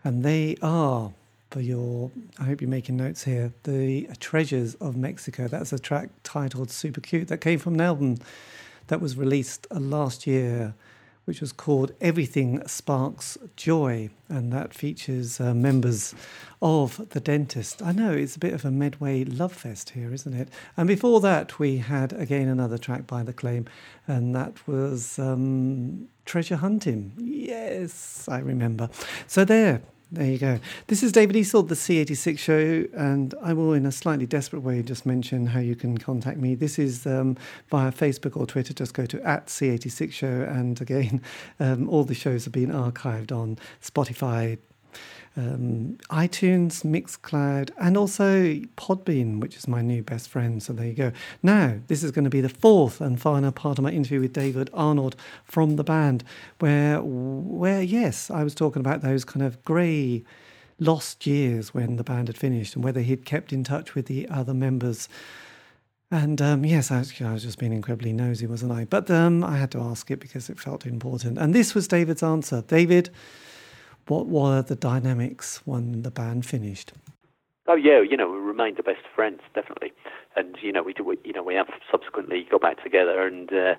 And 0.02 0.24
they 0.24 0.56
are, 0.62 1.12
for 1.50 1.60
your, 1.60 2.10
I 2.38 2.44
hope 2.44 2.62
you're 2.62 2.70
making 2.70 2.96
notes 2.96 3.24
here, 3.24 3.52
the 3.64 4.08
Treasures 4.18 4.76
of 4.76 4.96
Mexico. 4.96 5.46
That's 5.46 5.74
a 5.74 5.78
track 5.78 6.08
titled 6.22 6.70
Super 6.70 7.02
Cute 7.02 7.28
that 7.28 7.42
came 7.42 7.58
from 7.58 7.74
an 7.74 7.82
album 7.82 8.16
that 8.86 9.02
was 9.02 9.18
released 9.18 9.66
uh, 9.70 9.78
last 9.78 10.26
year 10.26 10.72
which 11.30 11.40
was 11.40 11.52
called 11.52 11.92
Everything 12.00 12.60
Sparks 12.66 13.38
Joy, 13.54 14.10
and 14.28 14.52
that 14.52 14.74
features 14.74 15.40
uh, 15.40 15.54
members 15.54 16.12
of 16.60 17.08
The 17.10 17.20
Dentist. 17.20 17.80
I 17.84 17.92
know 17.92 18.10
it's 18.10 18.34
a 18.34 18.40
bit 18.40 18.52
of 18.52 18.64
a 18.64 18.72
Medway 18.72 19.22
love 19.22 19.52
fest 19.52 19.90
here, 19.90 20.12
isn't 20.12 20.34
it? 20.34 20.48
And 20.76 20.88
before 20.88 21.20
that, 21.20 21.60
we 21.60 21.76
had 21.76 22.12
again 22.14 22.48
another 22.48 22.78
track 22.78 23.06
by 23.06 23.22
The 23.22 23.32
Claim, 23.32 23.66
and 24.08 24.34
that 24.34 24.66
was 24.66 25.20
um, 25.20 26.08
Treasure 26.24 26.56
Hunting. 26.56 27.12
Yes, 27.16 28.26
I 28.28 28.40
remember. 28.40 28.90
So 29.28 29.44
there, 29.44 29.82
there 30.12 30.26
you 30.26 30.38
go. 30.38 30.58
This 30.88 31.02
is 31.02 31.12
David 31.12 31.36
Eastaugh, 31.36 31.68
the 31.68 31.76
C86 31.76 32.38
show, 32.38 32.86
and 32.94 33.32
I 33.42 33.52
will, 33.52 33.72
in 33.72 33.86
a 33.86 33.92
slightly 33.92 34.26
desperate 34.26 34.60
way, 34.60 34.82
just 34.82 35.06
mention 35.06 35.46
how 35.46 35.60
you 35.60 35.76
can 35.76 35.98
contact 35.98 36.38
me. 36.38 36.56
This 36.56 36.78
is 36.80 37.06
um, 37.06 37.36
via 37.68 37.92
Facebook 37.92 38.36
or 38.36 38.44
Twitter. 38.44 38.74
Just 38.74 38.92
go 38.92 39.06
to 39.06 39.22
at 39.22 39.46
C86 39.46 40.12
show, 40.12 40.26
and 40.26 40.80
again, 40.80 41.22
um, 41.60 41.88
all 41.88 42.02
the 42.04 42.14
shows 42.14 42.44
have 42.44 42.52
been 42.52 42.70
archived 42.70 43.30
on 43.30 43.56
Spotify, 43.80 44.58
um, 45.36 45.98
iTunes, 46.10 46.84
Mixcloud, 46.84 47.70
and 47.78 47.96
also 47.96 48.54
Podbean, 48.76 49.40
which 49.40 49.56
is 49.56 49.68
my 49.68 49.80
new 49.80 50.02
best 50.02 50.28
friend. 50.28 50.62
So 50.62 50.72
there 50.72 50.86
you 50.86 50.94
go. 50.94 51.12
Now, 51.42 51.78
this 51.86 52.02
is 52.02 52.10
going 52.10 52.24
to 52.24 52.30
be 52.30 52.40
the 52.40 52.48
fourth 52.48 53.00
and 53.00 53.20
final 53.20 53.52
part 53.52 53.78
of 53.78 53.84
my 53.84 53.90
interview 53.90 54.20
with 54.20 54.32
David 54.32 54.70
Arnold 54.72 55.16
from 55.44 55.76
the 55.76 55.84
band, 55.84 56.24
where, 56.58 57.00
where 57.00 57.82
yes, 57.82 58.30
I 58.30 58.42
was 58.42 58.54
talking 58.54 58.80
about 58.80 59.02
those 59.02 59.24
kind 59.24 59.44
of 59.44 59.64
grey, 59.64 60.24
lost 60.80 61.26
years 61.26 61.74
when 61.74 61.96
the 61.96 62.04
band 62.04 62.28
had 62.28 62.38
finished 62.38 62.74
and 62.74 62.82
whether 62.82 63.02
he'd 63.02 63.24
kept 63.24 63.52
in 63.52 63.62
touch 63.62 63.94
with 63.94 64.06
the 64.06 64.28
other 64.28 64.54
members. 64.54 65.08
And 66.10 66.42
um, 66.42 66.64
yes, 66.64 66.90
I, 66.90 67.04
I, 67.24 67.32
was 67.32 67.44
just 67.44 67.58
being 67.58 67.72
incredibly 67.72 68.12
nosy, 68.12 68.46
wasn't 68.46 68.72
I? 68.72 68.84
But 68.84 69.08
um, 69.10 69.44
I 69.44 69.58
had 69.58 69.70
to 69.72 69.80
ask 69.80 70.10
it 70.10 70.18
because 70.18 70.50
it 70.50 70.58
felt 70.58 70.86
important. 70.86 71.38
And 71.38 71.54
this 71.54 71.74
was 71.74 71.86
David's 71.86 72.22
answer. 72.22 72.62
David, 72.66 73.10
what 74.10 74.26
were 74.26 74.60
the 74.60 74.74
dynamics 74.74 75.64
when 75.64 76.02
the 76.02 76.10
band 76.10 76.44
finished? 76.44 76.92
Oh 77.68 77.76
yeah, 77.76 78.00
you 78.00 78.16
know, 78.16 78.28
we 78.28 78.38
remained 78.38 78.76
the 78.76 78.82
best 78.82 79.04
friends, 79.14 79.40
definitely, 79.54 79.92
and 80.34 80.56
you 80.60 80.72
know, 80.72 80.82
we 80.82 80.92
do, 80.92 81.04
we, 81.04 81.16
you 81.22 81.32
know, 81.32 81.44
we 81.44 81.54
have 81.54 81.68
subsequently 81.88 82.44
got 82.50 82.60
back 82.60 82.82
together, 82.82 83.24
and 83.24 83.52
uh, 83.52 83.76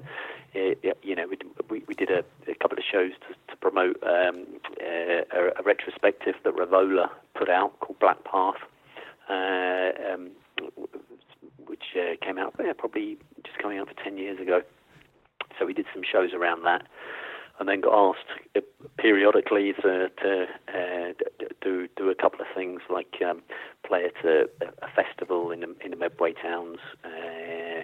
it, 0.54 0.98
you 1.04 1.16
know, 1.16 1.28
we, 1.28 1.38
we, 1.70 1.84
we 1.86 1.94
did 1.94 2.10
a, 2.10 2.24
a, 2.50 2.56
couple 2.56 2.78
of 2.78 2.86
shows 2.90 3.12
to, 3.28 3.36
to 3.52 3.58
promote 3.60 4.02
um, 4.04 4.46
uh, 4.82 5.24
a, 5.36 5.60
a, 5.60 5.64
retrospective 5.66 6.36
that 6.46 6.56
Revola 6.56 7.10
put 7.36 7.50
out 7.50 7.78
called 7.82 8.00
Black 8.00 8.24
Path, 8.24 8.56
uh, 9.30 10.14
um, 10.14 10.32
which 11.66 11.84
uh, 11.98 12.16
came 12.26 12.38
out 12.38 12.56
yeah, 12.64 12.72
probably 12.78 13.18
just 13.44 13.58
coming 13.58 13.78
out 13.78 13.90
for 13.90 14.02
ten 14.02 14.18
years 14.18 14.40
ago. 14.40 14.62
So 15.60 15.66
we 15.66 15.74
did 15.74 15.88
some 15.94 16.04
shows 16.10 16.34
around 16.34 16.64
that 16.64 16.88
and 17.62 17.70
then 17.70 17.80
got 17.80 17.94
asked 17.94 18.26
uh, 18.58 18.62
periodically 18.98 19.74
to, 19.74 20.10
to 20.10 20.48
uh, 20.68 21.14
do 21.62 21.88
do 21.96 22.10
a 22.10 22.16
couple 22.16 22.42
of 22.42 22.48
things 22.56 22.82
like 22.90 23.22
um, 23.24 23.44
play 23.86 24.06
at 24.06 24.26
a, 24.26 24.50
a 24.82 24.88
festival 24.96 25.52
in 25.52 25.60
the, 25.60 25.76
in 25.86 25.92
the 25.92 25.96
Medway 25.96 26.34
towns. 26.34 26.80
Uh, 27.06 27.84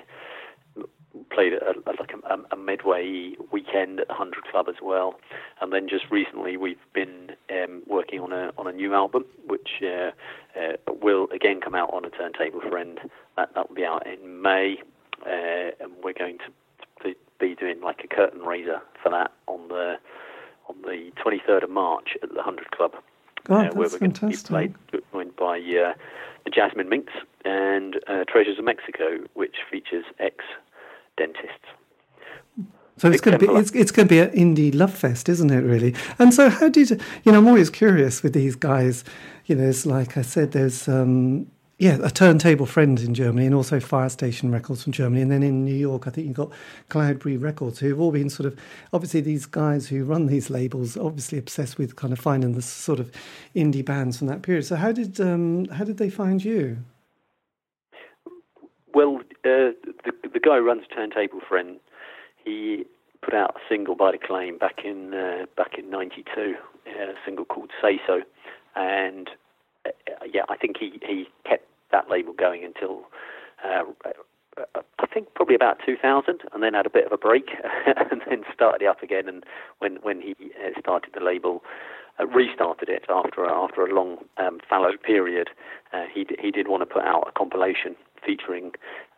played 1.32 1.54
at 1.54 1.62
a, 1.62 1.74
like 2.00 2.12
a, 2.12 2.56
a, 2.56 2.58
Medway 2.58 3.34
weekend 3.52 4.00
at 4.00 4.08
the 4.08 4.14
Hundred 4.16 4.46
Club 4.46 4.68
as 4.68 4.76
well, 4.82 5.20
and 5.62 5.72
then 5.72 5.88
just 5.88 6.06
recently 6.10 6.58
we've 6.58 6.78
been 6.94 7.32
um, 7.52 7.84
working 7.86 8.20
on 8.20 8.34
a 8.34 8.52
on 8.58 8.66
a 8.66 8.72
new 8.72 8.96
album, 8.96 9.26
which 9.48 9.84
uh, 9.84 10.10
uh, 10.60 10.74
will 11.02 11.28
again 11.32 11.62
come 11.62 11.76
out 11.76 11.94
on 11.94 12.04
a 12.04 12.10
turntable 12.10 12.62
friend. 12.68 13.00
That 13.36 13.54
that 13.54 13.70
will 13.70 13.76
be 13.76 13.86
out 13.86 14.08
in 14.08 14.42
May, 14.42 14.78
uh, 15.24 15.70
and 15.80 15.92
we're 16.04 16.14
going 16.14 16.40
to 16.40 16.52
be 17.40 17.56
doing 17.56 17.82
like 17.82 18.02
a 18.04 18.08
curtain 18.08 18.42
raiser 18.42 18.82
for 19.02 19.10
that 19.10 19.32
on 19.48 19.68
the 19.68 19.96
on 20.68 20.76
the 20.82 21.12
23rd 21.28 21.64
of 21.64 21.70
March 21.70 22.10
at 22.24 22.34
the 22.34 22.42
Hundred 22.42 22.72
Club. 22.72 22.92
Oh, 23.50 23.56
uh, 23.56 23.64
that's 23.64 23.76
where 23.76 23.90
we're 23.90 23.98
fantastic. 23.98 24.50
going 24.50 24.76
to 24.92 24.98
be 24.98 25.04
played 25.12 25.36
by 25.36 25.58
uh, 25.60 25.94
the 26.44 26.50
Jasmine 26.54 26.90
Minks 26.90 27.14
and 27.46 27.98
uh, 28.08 28.24
Treasures 28.28 28.60
of 28.60 28.66
Mexico, 28.66 29.20
which 29.34 29.58
features 29.72 30.06
ex 30.20 30.44
dentists. 31.18 31.66
So 32.98 33.12
it's 33.12 33.22
going 33.22 33.38
to 33.38 33.48
be 33.48 33.54
it's, 33.54 33.72
it's 33.72 33.92
going 33.92 34.08
to 34.08 34.14
be 34.14 34.20
an 34.20 34.32
indie 34.32 34.74
love 34.74 34.94
fest, 34.94 35.30
isn't 35.30 35.52
it? 35.52 35.62
Really. 35.62 35.94
And 36.18 36.34
so, 36.34 36.50
how 36.50 36.68
did 36.68 36.90
you 36.90 37.32
know? 37.32 37.38
I'm 37.38 37.48
always 37.48 37.70
curious 37.70 38.24
with 38.24 38.34
these 38.34 38.56
guys. 38.56 39.04
You 39.46 39.56
know, 39.56 39.70
it's 39.70 39.86
like 39.86 40.18
I 40.18 40.24
said, 40.24 40.52
there's 40.52 40.88
um, 40.88 41.46
yeah, 41.80 42.00
a 42.02 42.10
turntable 42.10 42.66
friend 42.66 43.00
in 43.00 43.14
Germany 43.14 43.46
and 43.46 43.54
also 43.54 43.80
Firestation 43.80 44.52
Records 44.52 44.82
from 44.84 44.94
Germany. 44.94 45.22
And 45.22 45.32
then 45.32 45.44
in 45.44 45.64
New 45.64 45.76
York, 45.76 46.08
I 46.08 46.10
think 46.10 46.26
you've 46.26 46.36
got 46.36 46.52
Cloudberry 46.90 47.42
Records, 47.42 47.78
who've 47.80 48.00
all 48.00 48.12
been 48.12 48.32
sort 48.32 48.48
of, 48.48 48.58
obviously, 48.94 49.22
these 49.22 49.46
guys 49.46 49.88
who 49.88 50.04
run 50.04 50.26
these 50.26 50.50
labels, 50.50 50.98
obviously 50.98 51.38
obsessed 51.38 51.78
with 51.78 51.96
kind 51.96 52.14
of 52.14 52.20
finding 52.20 52.54
the 52.54 52.64
sort 52.64 53.00
of 53.00 53.12
indie 53.56 53.86
bands 53.86 54.18
from 54.18 54.26
that 54.28 54.42
period. 54.42 54.66
So, 54.66 54.76
how 54.76 54.92
did, 54.92 55.22
um, 55.22 55.66
how 55.66 55.84
did 55.84 55.98
they 55.98 56.10
find 56.10 56.44
you? 56.44 56.80
Well, 58.96 59.18
uh, 59.46 59.78
the, 60.04 60.14
the 60.34 60.40
guy 60.40 60.56
who 60.56 60.66
runs 60.66 60.86
Turntable 60.92 61.42
Friend, 61.48 61.80
he 62.44 62.86
put 63.22 63.36
out 63.36 63.56
a 63.56 63.60
single 63.70 63.96
by 63.96 64.14
the 64.14 64.18
Claim 64.18 64.58
back 64.58 64.80
in 64.84 65.14
uh, 65.14 65.46
back 65.56 65.78
in 65.78 65.92
'92, 65.92 66.56
a 66.88 67.14
single 67.24 67.46
called 67.46 67.70
"Say 67.80 68.00
So," 68.08 68.22
and 68.76 69.30
uh, 69.86 69.90
yeah, 70.34 70.44
I 70.50 70.58
think 70.58 70.78
he, 70.80 71.00
he 71.06 71.28
kept 71.48 71.67
that 71.92 72.10
label 72.10 72.34
going 72.34 72.64
until 72.64 73.04
uh, 73.64 73.84
I 75.00 75.06
think 75.14 75.34
probably 75.36 75.56
about 75.56 75.78
2000, 75.86 76.42
and 76.52 76.64
then 76.64 76.74
had 76.74 76.86
a 76.86 76.90
bit 76.90 77.06
of 77.06 77.12
a 77.12 77.18
break, 77.18 77.50
and 77.86 78.22
then 78.28 78.44
started 78.54 78.88
up 78.88 79.04
again. 79.04 79.28
And 79.28 79.44
when 79.80 79.98
when 79.98 80.22
he 80.22 80.36
uh, 80.56 80.80
started 80.80 81.14
the 81.14 81.24
label, 81.24 81.64
uh, 82.20 82.26
restarted 82.28 82.90
it 82.90 83.06
after 83.10 83.46
after 83.46 83.86
a 83.86 83.94
long 83.94 84.18
um, 84.38 84.60
fallow 84.68 84.98
period, 85.02 85.50
uh, 85.94 86.06
he 86.12 86.26
he 86.40 86.52
did 86.52 86.68
want 86.68 86.82
to 86.82 86.86
put 86.86 87.04
out 87.04 87.28
a 87.28 87.32
compilation 87.32 87.96
featuring 88.26 88.72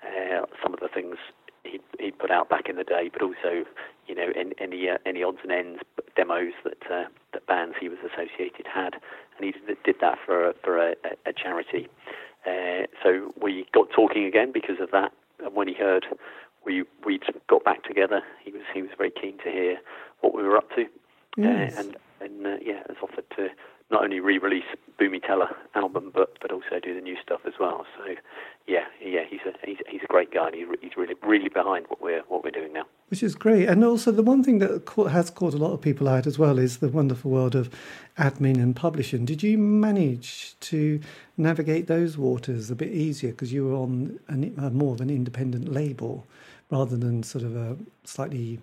uh, 0.04 0.46
some 0.62 0.74
of 0.74 0.80
the 0.80 0.90
things 0.90 1.16
he 1.64 1.80
he 2.00 2.12
put 2.12 2.32
out 2.32 2.50
back 2.50 2.68
in 2.68 2.76
the 2.76 2.84
day, 2.84 3.10
but 3.12 3.22
also 3.22 3.66
you 4.08 4.16
know 4.16 4.32
any 4.36 4.54
any, 4.60 4.90
uh, 4.90 4.98
any 5.06 5.24
odds 5.24 5.40
and 5.44 5.52
ends 5.52 5.80
demos 6.16 6.54
that 6.64 6.92
uh, 6.92 7.06
that 7.34 7.48
bands 7.48 7.76
he 7.80 7.88
was 7.88 8.00
associated 8.00 8.68
had, 8.68 8.96
and 9.38 9.46
he 9.46 9.54
did 9.86 9.96
that 10.02 10.18
for 10.26 10.50
a, 10.50 10.54
for 10.64 10.78
a, 10.78 10.96
a 11.26 11.34
charity. 11.34 11.88
Uh, 12.46 12.88
so 13.04 13.34
we 13.42 13.66
got 13.74 13.90
talking 13.92 14.26
again 14.26 14.52
because 14.52 14.80
of 14.80 14.92
that. 14.92 15.12
And 15.44 15.56
when 15.56 15.68
he 15.68 15.74
heard 15.74 16.06
we 16.66 16.84
we'd 17.06 17.24
got 17.48 17.64
back 17.64 17.84
together, 17.84 18.22
he 18.44 18.52
was 18.52 18.62
he 18.74 18.82
was 18.82 18.92
very 18.98 19.12
keen 19.12 19.38
to 19.40 19.52
hear 19.52 19.78
what 20.22 20.36
we 20.36 20.44
were 20.44 20.58
up 20.58 20.70
to, 20.76 20.86
yes. 21.38 21.76
uh, 21.76 21.82
and 21.82 21.98
and 22.22 22.48
uh, 22.48 22.58
yeah, 22.62 22.84
has 22.88 22.98
offered 23.02 23.30
to 23.38 23.50
not 23.92 24.04
only 24.04 24.20
re-release 24.20 24.66
Boomy 25.00 25.22
Tella 25.26 25.50
album, 25.76 26.12
but 26.14 26.38
but 26.42 26.52
also 26.52 26.80
do 26.82 26.94
the 26.94 27.02
new 27.02 27.16
stuff 27.22 27.42
as 27.46 27.54
well. 27.60 27.86
So 27.98 28.16
yeah, 28.68 28.86
yeah, 29.04 29.24
he's 29.28 29.40
a 29.46 29.54
he's, 29.66 29.78
he's 29.88 30.02
a 30.04 30.08
great 30.08 30.32
guy, 30.32 30.48
and 30.48 30.56
he's, 30.56 30.96
really 30.96 31.16
really 31.24 31.50
behind 31.50 31.86
what 31.88 32.02
we're 32.02 32.22
what 32.28 32.44
we're 32.44 32.52
doing 32.52 32.74
now. 32.74 32.86
Which 33.08 33.24
is 33.24 33.36
great, 33.36 33.68
and 33.68 33.84
also 33.84 34.12
the 34.12 34.24
one 34.24 34.44
thing 34.44 34.60
that 34.60 34.88
has 35.12 35.30
caught 35.30 35.54
a 35.54 35.58
lot 35.58 35.74
of 35.74 35.82
people 35.82 36.08
out 36.08 36.28
as 36.28 36.38
well 36.38 36.60
is 36.60 36.78
the 36.78 36.90
wonderful 36.90 37.32
world 37.32 37.56
of 37.56 37.70
admin 38.18 38.58
and 38.58 38.76
publishing. 38.76 39.26
Did 39.26 39.42
you 39.42 39.58
manage 39.58 40.60
to 40.60 41.00
navigate 41.38 41.88
those 41.88 42.18
waters 42.18 42.70
a 42.70 42.76
bit 42.76 42.92
easier 42.92 43.32
because 43.32 43.52
you 43.52 43.66
were 43.66 43.76
on 43.76 44.20
a 44.30 44.66
uh, 44.66 44.70
more 44.70 44.94
of 44.94 45.02
an 45.02 45.10
independent 45.10 45.72
label 45.72 46.28
rather 46.70 46.96
than 46.96 47.24
sort 47.24 47.44
of 47.44 47.56
a 47.56 47.78
slightly 48.04 48.60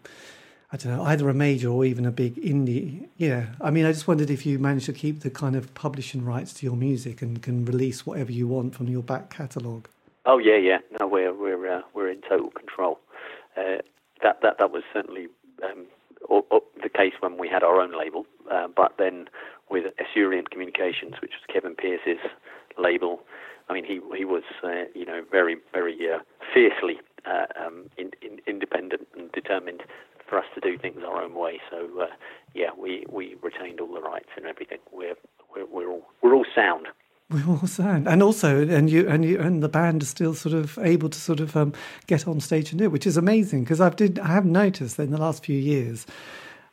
I 0.73 0.77
don't 0.77 0.97
know, 0.97 1.05
either 1.05 1.29
a 1.29 1.35
major 1.35 1.69
or 1.69 1.85
even 1.85 2.05
a 2.07 2.11
big 2.11 2.37
indie. 2.37 3.07
Yeah, 3.17 3.47
I 3.61 3.71
mean, 3.71 3.85
I 3.85 3.93
just 3.93 4.09
wondered 4.09 4.31
if 4.31 4.45
you 4.45 4.59
managed 4.59 4.87
to 4.87 4.93
keep 4.93 5.21
the 5.21 5.31
kind 5.31 5.55
of 5.55 5.73
publishing 5.75 6.25
rights 6.25 6.53
to 6.55 6.67
your 6.67 6.77
music 6.77 7.23
and 7.23 7.41
can 7.41 7.65
release 7.65 8.05
whatever 8.05 8.33
you 8.33 8.49
want 8.49 8.75
from 8.75 8.89
your 8.89 9.03
back 9.03 9.31
catalogue. 9.31 9.89
Oh 10.25 10.39
yeah, 10.39 10.57
yeah. 10.57 10.79
No, 10.99 11.07
we're 11.07 11.33
we're 11.33 11.73
uh, 11.73 11.83
we're 11.95 12.11
in 12.11 12.21
total 12.29 12.51
control. 12.51 12.99
Uh, 13.57 13.79
that 14.23 14.43
that 14.43 14.59
that 14.59 14.73
was 14.73 14.83
certainly 14.93 15.29
um, 15.63 15.87
the 16.83 16.89
case 16.89 17.15
when 17.21 17.39
we 17.39 17.49
had 17.49 17.63
our 17.63 17.81
own 17.81 17.97
label, 17.97 18.27
uh, 18.51 18.67
but 18.67 18.95
then 18.99 19.29
with 19.71 19.85
Esurient 19.99 20.51
Communications, 20.51 21.15
which 21.23 21.33
was 21.33 21.43
Kevin 21.53 21.77
Pearce's 21.77 22.21
label. 22.77 23.21
I 23.69 23.75
mean, 23.75 23.85
he 23.85 24.01
he 24.17 24.25
was 24.25 24.43
uh, 24.65 24.85
you 24.95 25.07
know 25.07 25.23
very 25.31 25.57
very 25.73 25.97
uh, 26.13 26.19
fiercely 26.53 27.01
uh, 27.25 27.47
um, 27.65 27.89
in, 27.97 28.11
in, 28.23 28.41
independent 28.47 29.07
and 29.17 29.31
determined 29.33 29.83
for 30.29 30.39
us 30.39 30.47
to 30.55 30.61
do 30.61 30.79
things 30.79 30.99
our 31.07 31.23
own 31.23 31.35
way. 31.35 31.61
So 31.71 31.89
uh, 32.01 32.07
yeah, 32.55 32.71
we, 32.79 33.05
we 33.11 33.37
retained 33.43 33.81
all 33.81 33.93
the 33.93 34.01
rights 34.01 34.31
and 34.37 34.47
everything. 34.47 34.79
We're 34.93 35.15
we're 35.55 35.67
we're 35.67 35.91
all 35.91 36.07
we're 36.23 36.35
all 36.35 36.47
sound. 36.55 36.89
We're 37.29 37.49
all 37.49 37.67
sound, 37.67 38.07
and 38.07 38.23
also, 38.23 38.69
and 38.69 38.89
you 38.89 39.09
and 39.09 39.25
you 39.25 39.41
and 39.41 39.61
the 39.61 39.69
band 39.69 40.03
are 40.03 40.07
still 40.07 40.33
sort 40.33 40.55
of 40.55 40.79
able 40.79 41.09
to 41.09 41.19
sort 41.19 41.41
of 41.41 41.57
um, 41.57 41.73
get 42.07 42.29
on 42.29 42.39
stage 42.39 42.71
and 42.71 42.79
do 42.79 42.85
it, 42.85 42.93
which 42.93 43.07
is 43.07 43.17
amazing. 43.17 43.65
Because 43.65 43.81
I've 43.81 43.97
did 43.97 44.21
I 44.21 44.29
have 44.29 44.45
noticed 44.45 44.97
that 44.97 45.05
in 45.05 45.11
the 45.11 45.21
last 45.21 45.45
few 45.45 45.59
years, 45.59 46.07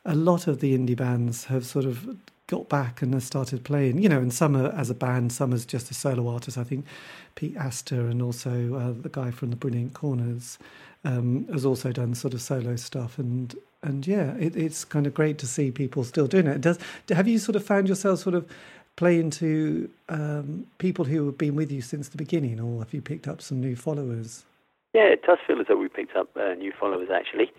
a 0.05 0.13
lot 0.13 0.45
of 0.45 0.59
the 0.59 0.77
indie 0.77 0.95
bands 0.95 1.45
have 1.45 1.65
sort 1.65 1.85
of 1.85 2.17
got 2.45 2.69
back 2.69 3.01
and 3.01 3.23
started 3.23 3.63
playing. 3.63 3.97
You 3.97 4.09
know, 4.09 4.19
and 4.19 4.31
some 4.31 4.55
are 4.55 4.69
as 4.73 4.91
a 4.91 4.93
band, 4.93 5.31
some 5.31 5.53
as 5.53 5.65
just 5.65 5.89
a 5.89 5.95
solo 5.95 6.27
artist. 6.27 6.57
I 6.59 6.63
think 6.63 6.85
Pete 7.33 7.57
Astor 7.57 8.05
and 8.05 8.21
also 8.21 8.75
uh, 8.75 9.01
the 9.01 9.09
guy 9.09 9.31
from 9.31 9.49
the 9.49 9.55
Brilliant 9.55 9.95
Corners 9.95 10.59
um, 11.03 11.47
has 11.51 11.65
also 11.65 11.91
done 11.91 12.15
sort 12.15 12.33
of 12.33 12.41
solo 12.41 12.75
stuff 12.75 13.19
and 13.19 13.55
and 13.81 14.07
yeah, 14.07 14.33
it, 14.35 14.55
it's 14.55 14.85
kind 14.85 15.05
of 15.05 15.13
great 15.13 15.37
to 15.39 15.47
see 15.47 15.69
people 15.69 16.03
still 16.05 16.27
doing 16.27 16.47
it. 16.47 16.61
Does 16.61 16.79
have 17.09 17.27
you 17.27 17.37
sort 17.37 17.55
of 17.55 17.65
found 17.65 17.89
yourself 17.89 18.19
sort 18.19 18.35
of 18.35 18.49
playing 18.95 19.29
to 19.31 19.89
um, 20.09 20.65
people 20.77 21.05
who 21.05 21.25
have 21.25 21.37
been 21.37 21.55
with 21.55 21.71
you 21.71 21.81
since 21.81 22.09
the 22.09 22.17
beginning, 22.17 22.59
or 22.59 22.79
have 22.79 22.93
you 22.93 23.01
picked 23.01 23.27
up 23.27 23.41
some 23.41 23.59
new 23.59 23.75
followers? 23.75 24.45
Yeah, 24.93 25.05
it 25.05 25.23
does 25.23 25.39
feel 25.45 25.59
as 25.59 25.67
though 25.67 25.77
we 25.77 25.89
picked 25.89 26.15
up 26.15 26.29
uh, 26.37 26.53
new 26.53 26.71
followers 26.79 27.09
actually. 27.13 27.51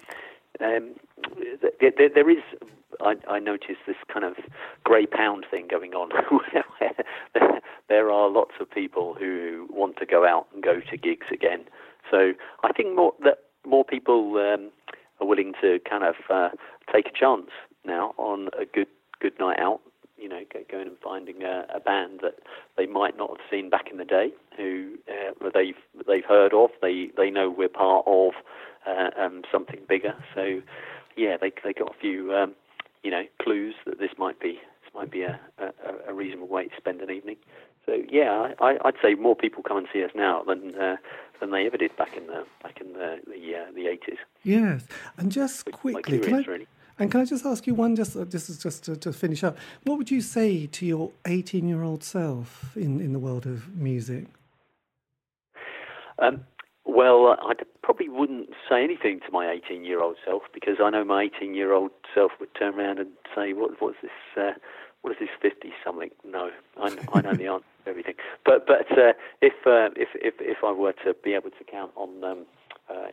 Um, 0.60 0.94
there, 1.80 1.90
there, 1.98 2.08
there 2.08 2.30
is, 2.30 2.42
I, 3.00 3.16
I 3.28 3.38
noticed 3.40 3.80
this 3.86 3.96
kind 4.12 4.24
of 4.24 4.36
grey 4.84 5.04
pound 5.04 5.44
thing 5.50 5.66
going 5.68 5.94
on. 5.94 6.10
where 6.78 7.60
there 7.88 8.10
are 8.10 8.30
lots 8.30 8.52
of 8.60 8.70
people 8.70 9.14
who 9.14 9.66
want 9.70 9.96
to 9.96 10.06
go 10.06 10.26
out 10.26 10.46
and 10.54 10.62
go 10.62 10.80
to 10.80 10.96
gigs 10.96 11.26
again. 11.32 11.64
So 12.10 12.32
I 12.62 12.72
think 12.72 12.94
more 12.94 13.12
that 13.22 13.38
more 13.66 13.84
people 13.84 14.36
um, 14.36 14.70
are 15.20 15.26
willing 15.26 15.52
to 15.60 15.78
kind 15.88 16.04
of 16.04 16.14
uh, 16.30 16.50
take 16.92 17.06
a 17.08 17.18
chance 17.18 17.50
now 17.84 18.14
on 18.16 18.48
a 18.58 18.64
good 18.64 18.88
good 19.20 19.38
night 19.38 19.58
out. 19.58 19.80
You 20.16 20.28
know, 20.28 20.40
going 20.70 20.86
and 20.86 20.96
finding 21.02 21.42
a, 21.42 21.66
a 21.74 21.80
band 21.80 22.20
that 22.22 22.36
they 22.78 22.86
might 22.86 23.16
not 23.16 23.30
have 23.30 23.46
seen 23.50 23.68
back 23.68 23.90
in 23.90 23.98
the 23.98 24.04
day, 24.04 24.30
who 24.56 24.94
uh, 25.08 25.50
they've 25.52 25.76
they've 26.06 26.24
heard 26.24 26.54
of. 26.54 26.70
They 26.80 27.08
they 27.16 27.30
know 27.30 27.50
we're 27.50 27.68
part 27.68 28.04
of 28.06 28.32
uh, 28.86 29.10
um, 29.20 29.42
something 29.50 29.80
bigger. 29.88 30.14
So 30.34 30.60
yeah, 31.16 31.36
they 31.40 31.52
they 31.62 31.72
got 31.72 31.94
a 31.94 31.98
few 32.00 32.32
um, 32.34 32.54
you 33.02 33.10
know 33.10 33.24
clues 33.42 33.74
that 33.86 33.98
this 33.98 34.12
might 34.16 34.40
be 34.40 34.52
this 34.84 34.94
might 34.94 35.10
be 35.10 35.22
a, 35.22 35.38
reasonable 36.12 36.48
way 36.48 36.68
to 36.68 36.76
spend 36.76 37.00
an 37.00 37.10
evening. 37.10 37.36
So 37.86 37.96
yeah, 38.08 38.53
I, 38.64 38.76
I'd 38.84 38.94
say 39.02 39.14
more 39.14 39.36
people 39.36 39.62
come 39.62 39.76
and 39.76 39.86
see 39.92 40.02
us 40.02 40.10
now 40.14 40.42
than 40.42 40.74
uh, 40.74 40.96
than 41.40 41.50
they 41.50 41.66
ever 41.66 41.76
did 41.76 41.96
back 41.96 42.16
in 42.16 42.26
the 42.26 42.44
back 42.62 42.80
in 42.80 42.94
the 42.94 43.20
the, 43.26 43.54
uh, 43.54 43.72
the 43.74 43.82
80s. 43.82 44.18
Yes, 44.42 44.86
and 45.16 45.30
just 45.30 45.70
quickly, 45.70 46.18
can 46.18 46.34
I, 46.34 46.42
really. 46.42 46.66
and 46.98 47.10
can 47.10 47.20
I 47.20 47.24
just 47.24 47.44
ask 47.44 47.66
you 47.66 47.74
one? 47.74 47.94
Just 47.94 48.16
uh, 48.16 48.24
this 48.24 48.48
is 48.48 48.58
just 48.58 48.84
to, 48.84 48.96
to, 48.96 49.12
finish 49.12 49.44
up. 49.44 49.56
What 49.84 49.98
would 49.98 50.10
you 50.10 50.20
say 50.20 50.66
to 50.66 50.86
your 50.86 51.10
18 51.26 51.68
year 51.68 51.82
old 51.82 52.02
self 52.02 52.76
in 52.76 53.00
in 53.00 53.12
the 53.12 53.18
world 53.18 53.46
of 53.46 53.76
music? 53.76 54.26
Um, 56.18 56.44
well, 56.84 57.36
I 57.42 57.54
probably 57.82 58.08
wouldn't 58.08 58.50
say 58.68 58.84
anything 58.84 59.20
to 59.26 59.32
my 59.32 59.50
18 59.50 59.84
year 59.84 60.00
old 60.00 60.16
self 60.24 60.42
because 60.52 60.76
I 60.82 60.90
know 60.90 61.04
my 61.04 61.24
18 61.24 61.54
year 61.54 61.72
old 61.72 61.90
self 62.14 62.32
would 62.40 62.54
turn 62.54 62.74
around 62.74 62.98
and 62.98 63.10
say, 63.34 63.52
"What 63.52 63.80
what's 63.80 63.98
this?" 64.00 64.10
Uh, 64.36 64.52
what 65.02 65.12
is 65.12 65.18
this 65.18 65.28
fifty 65.42 65.72
something? 65.84 66.10
No, 66.24 66.50
I, 66.78 66.96
I 67.12 67.20
know 67.20 67.34
the 67.34 67.48
answer 67.48 67.73
everything. 67.86 68.14
But 68.44 68.66
but 68.66 68.90
uh, 68.92 69.12
if 69.40 69.54
uh, 69.66 69.90
if 69.96 70.08
if 70.14 70.34
if 70.40 70.58
I 70.64 70.72
were 70.72 70.94
to 71.04 71.14
be 71.22 71.34
able 71.34 71.50
to 71.50 71.64
count 71.70 71.92
on 71.96 72.24
um, 72.24 72.46
uh, 72.88 73.08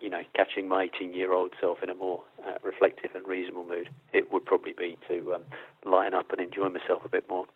you 0.00 0.10
know 0.10 0.22
catching 0.34 0.68
my 0.68 0.84
eighteen-year-old 0.84 1.52
self 1.60 1.82
in 1.82 1.90
a 1.90 1.94
more 1.94 2.22
uh, 2.46 2.54
reflective 2.62 3.10
and 3.14 3.26
reasonable 3.26 3.64
mood, 3.64 3.88
it 4.12 4.32
would 4.32 4.44
probably 4.44 4.72
be 4.72 4.96
to 5.08 5.34
um, 5.34 5.42
lighten 5.84 6.14
up 6.14 6.30
and 6.32 6.40
enjoy 6.40 6.68
myself 6.68 7.04
a 7.04 7.08
bit 7.08 7.28
more. 7.28 7.46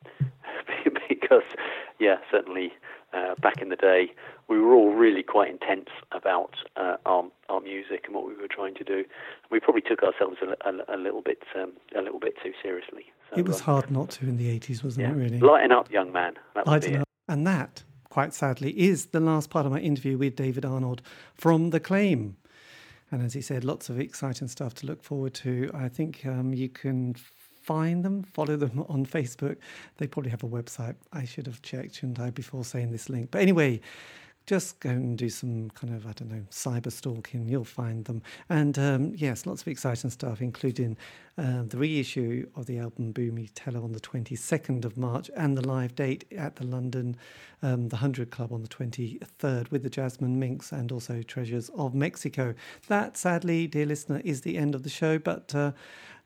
because 1.08 1.42
yeah, 1.98 2.16
certainly 2.30 2.72
uh, 3.12 3.34
back 3.42 3.60
in 3.60 3.68
the 3.68 3.76
day, 3.76 4.12
we 4.48 4.58
were 4.58 4.74
all 4.74 4.92
really 4.92 5.22
quite 5.22 5.50
intense 5.50 5.88
about 6.12 6.54
uh, 6.76 6.96
our 7.06 7.24
our 7.48 7.60
music 7.60 8.04
and 8.06 8.14
what 8.14 8.26
we 8.26 8.34
were 8.34 8.48
trying 8.48 8.74
to 8.74 8.84
do. 8.84 9.04
We 9.50 9.60
probably 9.60 9.82
took 9.82 10.02
ourselves 10.02 10.38
a, 10.42 10.68
a, 10.68 10.96
a 10.96 10.98
little 10.98 11.22
bit 11.22 11.42
um, 11.56 11.72
a 11.96 12.02
little 12.02 12.20
bit 12.20 12.34
too 12.42 12.52
seriously. 12.62 13.06
So, 13.30 13.38
it 13.38 13.46
was 13.46 13.60
uh, 13.60 13.64
hard 13.64 13.90
not 13.90 14.10
to 14.10 14.28
in 14.28 14.36
the 14.36 14.48
eighties, 14.48 14.82
wasn't 14.82 15.06
yeah. 15.06 15.12
it? 15.12 15.16
Really, 15.16 15.38
lighten 15.38 15.72
up, 15.72 15.90
young 15.90 16.12
man. 16.12 16.34
Lighten 16.66 16.96
up, 16.96 17.08
and 17.28 17.46
that, 17.46 17.82
quite 18.08 18.34
sadly, 18.34 18.78
is 18.78 19.06
the 19.06 19.20
last 19.20 19.50
part 19.50 19.66
of 19.66 19.72
my 19.72 19.80
interview 19.80 20.18
with 20.18 20.36
David 20.36 20.64
Arnold 20.64 21.02
from 21.34 21.70
the 21.70 21.80
Claim. 21.80 22.36
And 23.12 23.22
as 23.22 23.32
he 23.32 23.40
said, 23.40 23.64
lots 23.64 23.88
of 23.88 23.98
exciting 23.98 24.48
stuff 24.48 24.74
to 24.74 24.86
look 24.86 25.02
forward 25.02 25.34
to. 25.34 25.70
I 25.74 25.88
think 25.88 26.24
um, 26.26 26.54
you 26.54 26.68
can 26.68 27.14
find 27.14 28.04
them, 28.04 28.22
follow 28.22 28.56
them 28.56 28.84
on 28.88 29.04
Facebook. 29.06 29.56
They 29.98 30.06
probably 30.06 30.30
have 30.30 30.42
a 30.42 30.48
website. 30.48 30.96
I 31.12 31.24
should 31.24 31.46
have 31.46 31.62
checked, 31.62 31.96
shouldn't 31.96 32.20
I, 32.20 32.30
before 32.30 32.64
saying 32.64 32.92
this 32.92 33.08
link. 33.08 33.30
But 33.30 33.42
anyway, 33.42 33.80
just 34.46 34.80
go 34.80 34.90
and 34.90 35.16
do 35.16 35.28
some 35.28 35.70
kind 35.70 35.94
of, 35.94 36.06
I 36.06 36.12
don't 36.12 36.30
know, 36.30 36.44
cyber 36.50 36.90
stalking. 36.90 37.48
You'll 37.48 37.64
find 37.64 38.04
them. 38.04 38.22
And 38.48 38.78
um, 38.78 39.12
yes, 39.16 39.46
lots 39.46 39.62
of 39.62 39.68
exciting 39.68 40.10
stuff, 40.10 40.40
including 40.40 40.96
uh, 41.38 41.62
the 41.62 41.76
reissue 41.76 42.48
of 42.56 42.66
the 42.66 42.78
album 42.78 43.12
Boomy 43.12 43.50
Tella 43.54 43.82
on 43.82 43.92
the 43.92 44.00
22nd 44.00 44.84
of 44.84 44.96
March 44.96 45.30
and 45.36 45.56
the 45.56 45.66
live 45.66 45.94
date 45.94 46.24
at 46.36 46.56
the 46.56 46.66
London, 46.66 47.16
um, 47.62 47.88
the 47.88 47.96
100 47.96 48.30
Club 48.30 48.52
on 48.52 48.62
the 48.62 48.68
23rd 48.68 49.70
with 49.70 49.82
the 49.82 49.90
Jasmine 49.90 50.38
Minks 50.38 50.72
and 50.72 50.90
also 50.90 51.22
Treasures 51.22 51.70
of 51.76 51.94
Mexico. 51.94 52.54
That, 52.88 53.16
sadly, 53.16 53.66
dear 53.66 53.86
listener, 53.86 54.20
is 54.24 54.40
the 54.40 54.58
end 54.58 54.74
of 54.74 54.82
the 54.82 54.90
show. 54.90 55.18
But 55.18 55.54
uh, 55.54 55.72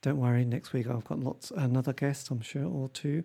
don't 0.02 0.18
worry, 0.18 0.44
next 0.44 0.72
week 0.72 0.88
I've 0.88 1.04
got 1.04 1.20
lots 1.20 1.50
another 1.50 1.92
guest, 1.92 2.30
I'm 2.30 2.40
sure, 2.40 2.66
or 2.66 2.88
two, 2.88 3.24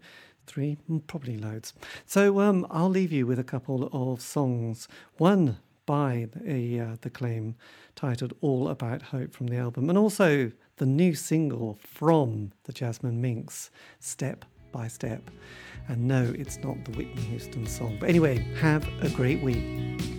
three, 0.49 0.77
mm, 0.89 1.05
probably 1.07 1.37
loads. 1.37 1.73
So 2.05 2.39
um, 2.39 2.65
I'll 2.69 2.89
leave 2.89 3.11
you 3.11 3.25
with 3.27 3.39
a 3.39 3.43
couple 3.43 3.89
of 3.93 4.21
songs. 4.21 4.87
One 5.17 5.57
by 5.85 6.27
the, 6.35 6.79
uh, 6.79 6.95
the 7.01 7.09
claim 7.09 7.55
titled 7.95 8.33
All 8.41 8.67
About 8.67 9.01
Hope 9.01 9.33
from 9.33 9.47
the 9.47 9.57
album, 9.57 9.89
and 9.89 9.97
also 9.97 10.51
the 10.77 10.85
new 10.85 11.13
single 11.13 11.77
from 11.81 12.51
the 12.65 12.73
Jasmine 12.73 13.21
Minks, 13.21 13.69
Step 13.99 14.45
by 14.71 14.87
Step. 14.87 15.29
And 15.87 16.07
no, 16.07 16.33
it's 16.37 16.57
not 16.57 16.83
the 16.85 16.91
Whitney 16.91 17.23
Houston 17.23 17.65
song. 17.65 17.97
But 17.99 18.09
anyway, 18.09 18.37
have 18.59 18.87
a 19.01 19.09
great 19.09 19.41
week. 19.41 20.18